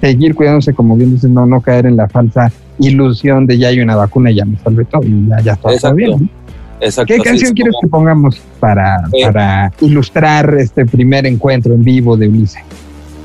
Seguir 0.00 0.34
cuidándose, 0.34 0.72
como 0.72 0.96
bien 0.96 1.12
dices, 1.12 1.30
no, 1.30 1.46
no 1.46 1.60
caer 1.60 1.86
en 1.86 1.96
la 1.96 2.08
falsa 2.08 2.50
ilusión 2.78 3.46
de 3.46 3.58
ya 3.58 3.68
hay 3.68 3.80
una 3.80 3.96
vacuna 3.96 4.30
y 4.30 4.36
ya 4.36 4.44
me 4.44 4.56
salve 4.58 4.84
todo 4.84 5.02
y 5.04 5.28
ya, 5.44 5.58
está 5.68 5.92
bien. 5.92 6.30
¿Qué 7.06 7.18
canción 7.18 7.52
quieres 7.52 7.74
que 7.80 7.88
pongamos 7.88 8.40
para, 8.58 9.02
eh. 9.12 9.26
para 9.26 9.70
ilustrar 9.82 10.54
este 10.58 10.86
primer 10.86 11.26
encuentro 11.26 11.74
en 11.74 11.84
vivo 11.84 12.16
de 12.16 12.28
Ulises? 12.28 12.62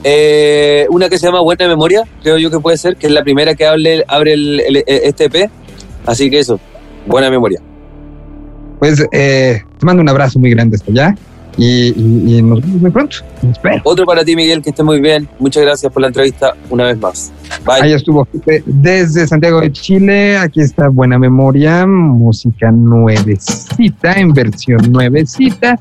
Eh, 0.04 0.86
una 0.90 1.10
que 1.10 1.18
se 1.18 1.26
llama 1.26 1.40
Buena 1.40 1.68
Memoria, 1.68 2.04
creo 2.22 2.38
yo 2.38 2.52
que 2.52 2.60
puede 2.60 2.78
ser, 2.78 2.98
que 2.98 3.08
es 3.08 3.14
la 3.14 3.24
primera 3.24 3.56
que 3.56 3.66
hable, 3.66 4.04
abre 4.08 4.34
el, 4.34 4.84
este 4.86 5.26
EP. 5.26 5.50
Así 6.06 6.30
que 6.30 6.40
eso, 6.40 6.60
buena 7.08 7.32
memoria. 7.32 7.60
Pues 8.78 9.04
eh, 9.14 9.64
te 9.80 9.86
mando 9.86 10.02
un 10.02 10.10
abrazo 10.10 10.38
muy 10.38 10.52
grande 10.52 10.76
hasta 10.76 10.92
allá 10.92 11.16
y, 11.58 12.42
nos 12.42 12.62
vemos 12.62 12.82
muy 12.82 12.92
pronto. 12.92 13.18
Espero. 13.50 13.82
Otro 13.84 14.06
para 14.06 14.24
ti, 14.24 14.36
Miguel, 14.36 14.62
que 14.62 14.70
esté 14.70 14.84
muy 14.84 15.00
bien. 15.00 15.28
Muchas 15.40 15.64
gracias 15.64 15.92
por 15.92 16.02
la 16.02 16.08
entrevista 16.08 16.54
una 16.70 16.86
vez 16.86 16.98
más. 17.00 17.32
Bye. 17.66 17.82
Ahí 17.82 17.94
estuvo 17.94 18.28
desde 18.66 19.28
Santiago 19.28 19.62
de 19.62 19.72
Chile. 19.72 20.38
Aquí 20.38 20.62
está 20.62 20.90
Buena 20.90 21.18
Memoria, 21.18 21.86
música 21.86 22.72
nuevecita, 22.72 24.14
en 24.14 24.34
versión 24.34 24.92
nuevecita. 24.92 25.80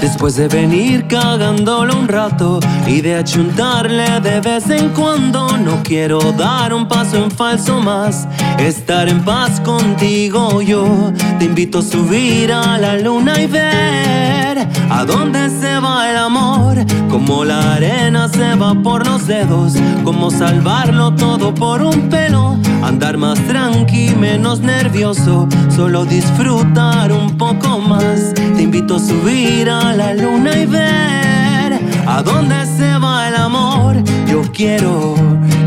Después 0.00 0.36
de 0.36 0.48
venir 0.48 1.06
cagándolo 1.08 1.98
un 1.98 2.08
rato 2.08 2.58
y 2.86 3.02
de 3.02 3.16
achuntarle 3.16 4.20
de 4.20 4.40
vez 4.40 4.70
en 4.70 4.88
cuando, 4.90 5.56
no 5.58 5.79
quiero 5.90 6.20
dar 6.20 6.72
un 6.72 6.86
paso 6.86 7.16
en 7.16 7.32
falso 7.32 7.80
más. 7.80 8.28
Estar 8.60 9.08
en 9.08 9.24
paz 9.24 9.58
contigo 9.58 10.62
yo, 10.62 11.12
te 11.40 11.46
invito 11.46 11.80
a 11.80 11.82
subir 11.82 12.52
a 12.52 12.78
la 12.78 12.96
luna 12.96 13.40
y 13.40 13.48
ver 13.48 14.68
a 14.88 15.04
dónde 15.04 15.50
se 15.50 15.80
va 15.80 16.08
el 16.08 16.16
amor, 16.16 16.76
como 17.10 17.44
la 17.44 17.74
arena 17.74 18.28
se 18.28 18.54
va 18.54 18.72
por 18.80 19.04
los 19.04 19.26
dedos, 19.26 19.72
como 20.04 20.30
salvarlo 20.30 21.12
todo 21.16 21.52
por 21.52 21.82
un 21.82 22.08
pelo, 22.08 22.56
andar 22.84 23.16
más 23.16 23.40
tranqui, 23.48 24.14
menos 24.14 24.60
nervioso, 24.60 25.48
solo 25.74 26.04
disfrutar 26.04 27.10
un 27.10 27.36
poco 27.36 27.80
más. 27.80 28.32
Te 28.34 28.62
invito 28.62 28.94
a 28.94 29.00
subir 29.00 29.68
a 29.68 29.92
la 29.92 30.14
luna 30.14 30.56
y 30.56 30.66
ver 30.66 31.80
a 32.06 32.22
dónde 32.22 32.64
se 32.78 32.96
va 32.96 33.26
el 33.26 33.34
amor. 33.34 33.96
Yo 34.28 34.42
quiero 34.52 35.16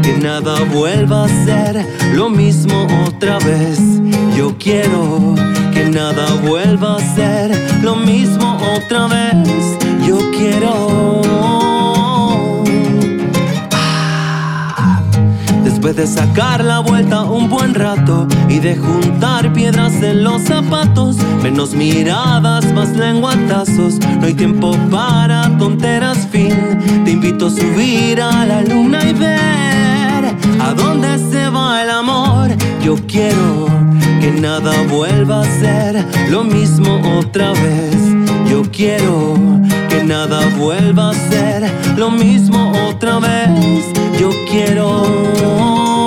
que 0.04 0.18
nada 0.18 0.56
vuelva 0.74 1.26
a 1.26 1.46
ser 1.46 1.86
lo 2.14 2.30
mismo 2.30 2.88
otra 3.08 3.40
vez. 3.40 3.80
Yo 4.38 4.56
quiero 4.58 5.36
que 5.74 5.86
nada 5.86 6.26
vuelva 6.46 6.98
a 6.98 7.16
ser 7.16 7.52
lo 7.82 7.96
mismo 7.96 8.58
otra 8.76 9.08
vez. 9.08 9.78
Yo 10.06 10.20
quiero 10.32 11.73
De 15.84 16.08
sacar 16.08 16.64
la 16.64 16.80
vuelta 16.80 17.22
un 17.22 17.50
buen 17.50 17.76
rato 17.76 18.26
y 18.50 18.58
de 18.58 18.76
juntar 18.76 19.54
piedras 19.54 19.94
en 20.02 20.24
los 20.24 20.42
zapatos, 20.42 21.18
menos 21.44 21.76
miradas, 21.76 22.66
más 22.74 22.90
lenguatazos, 22.96 24.00
no 24.00 24.26
hay 24.26 24.34
tiempo 24.34 24.76
para 24.90 25.56
tonteras, 25.60 26.28
fin. 26.32 26.80
Te 27.06 27.12
invito 27.12 27.46
a 27.46 27.50
subir 27.52 28.20
a 28.20 28.44
la 28.44 28.64
luna 28.64 29.08
y 29.08 29.14
ver 29.14 30.36
a 30.60 30.74
dónde 30.76 31.20
se 31.32 31.48
va 31.50 31.84
el 31.84 31.92
amor. 31.92 32.50
Yo 32.84 32.96
quiero 33.06 33.68
que 34.20 34.32
nada 34.32 34.72
vuelva 34.90 35.42
a 35.42 35.60
ser 35.60 36.04
lo 36.32 36.44
mismo 36.44 37.20
otra 37.20 37.52
vez. 37.52 37.96
Yo 38.50 38.64
quiero 38.72 39.38
nada 40.06 40.40
vuelva 40.58 41.12
a 41.12 41.14
ser 41.14 41.72
lo 41.98 42.12
mismo 42.12 42.72
otra 42.90 43.20
vez. 43.20 43.86
Yo 44.20 44.30
quiero 44.50 46.03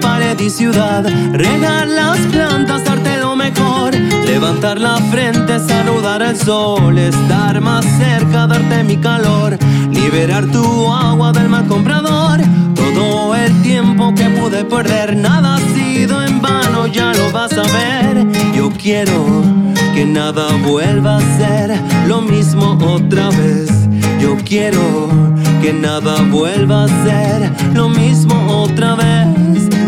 pared 0.00 0.38
y 0.40 0.50
ciudad, 0.50 1.04
regar 1.32 1.88
las 1.88 2.18
plantas, 2.32 2.84
darte 2.84 3.18
lo 3.18 3.36
mejor, 3.36 3.94
levantar 3.94 4.80
la 4.80 4.96
frente, 5.10 5.58
saludar 5.60 6.22
al 6.22 6.36
sol, 6.36 6.98
estar 6.98 7.60
más 7.60 7.84
cerca, 7.98 8.46
darte 8.46 8.84
mi 8.84 8.96
calor 8.96 9.58
liberar 10.10 10.46
tu 10.46 10.90
agua 10.90 11.32
del 11.32 11.48
mal 11.48 11.66
comprador. 11.66 12.40
Todo 12.74 13.34
el 13.34 13.62
tiempo 13.62 14.14
que 14.14 14.24
pude 14.30 14.64
perder, 14.64 15.16
nada 15.16 15.56
ha 15.56 15.58
sido 15.74 16.22
en 16.22 16.40
vano, 16.40 16.86
ya 16.86 17.12
lo 17.12 17.30
vas 17.30 17.52
a 17.52 17.62
ver. 17.62 18.26
Yo 18.54 18.70
quiero 18.70 19.42
que 19.94 20.06
nada 20.06 20.46
vuelva 20.66 21.18
a 21.18 21.20
ser 21.38 21.78
lo 22.06 22.22
mismo 22.22 22.78
otra 22.80 23.28
vez. 23.30 23.70
Yo 24.18 24.36
quiero 24.44 25.08
que 25.62 25.72
nada 25.72 26.22
vuelva 26.30 26.84
a 26.84 26.88
ser 27.04 27.52
lo 27.74 27.88
mismo 27.88 28.34
otra 28.62 28.94
vez. 28.94 29.17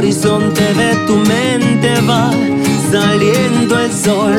horizonte 0.00 0.62
de 0.72 0.96
tu 1.06 1.16
mente 1.16 2.00
va 2.08 2.30
saliendo 2.90 3.78
el 3.78 3.92
sol. 3.92 4.34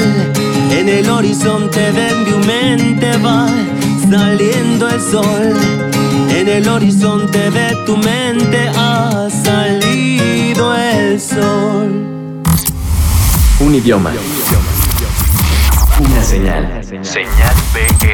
En 0.71 0.89
el 0.89 1.08
horizonte 1.08 1.91
de 1.91 2.15
mi 2.15 2.47
mente 2.47 3.15
va 3.17 3.47
saliendo 4.10 4.89
el 4.89 5.00
sol. 5.00 5.56
En 6.30 6.47
el 6.47 6.67
horizonte 6.67 7.52
de 7.52 7.76
tu 7.86 7.95
mente 7.95 8.71
ha 8.76 9.28
salido 9.30 10.76
el 10.76 11.21
sol. 11.21 12.41
Un 13.60 13.76
idioma. 13.76 14.12
Una 16.00 16.24
señal. 16.24 16.82
Señal 17.04 17.56
BL. 17.71 18.12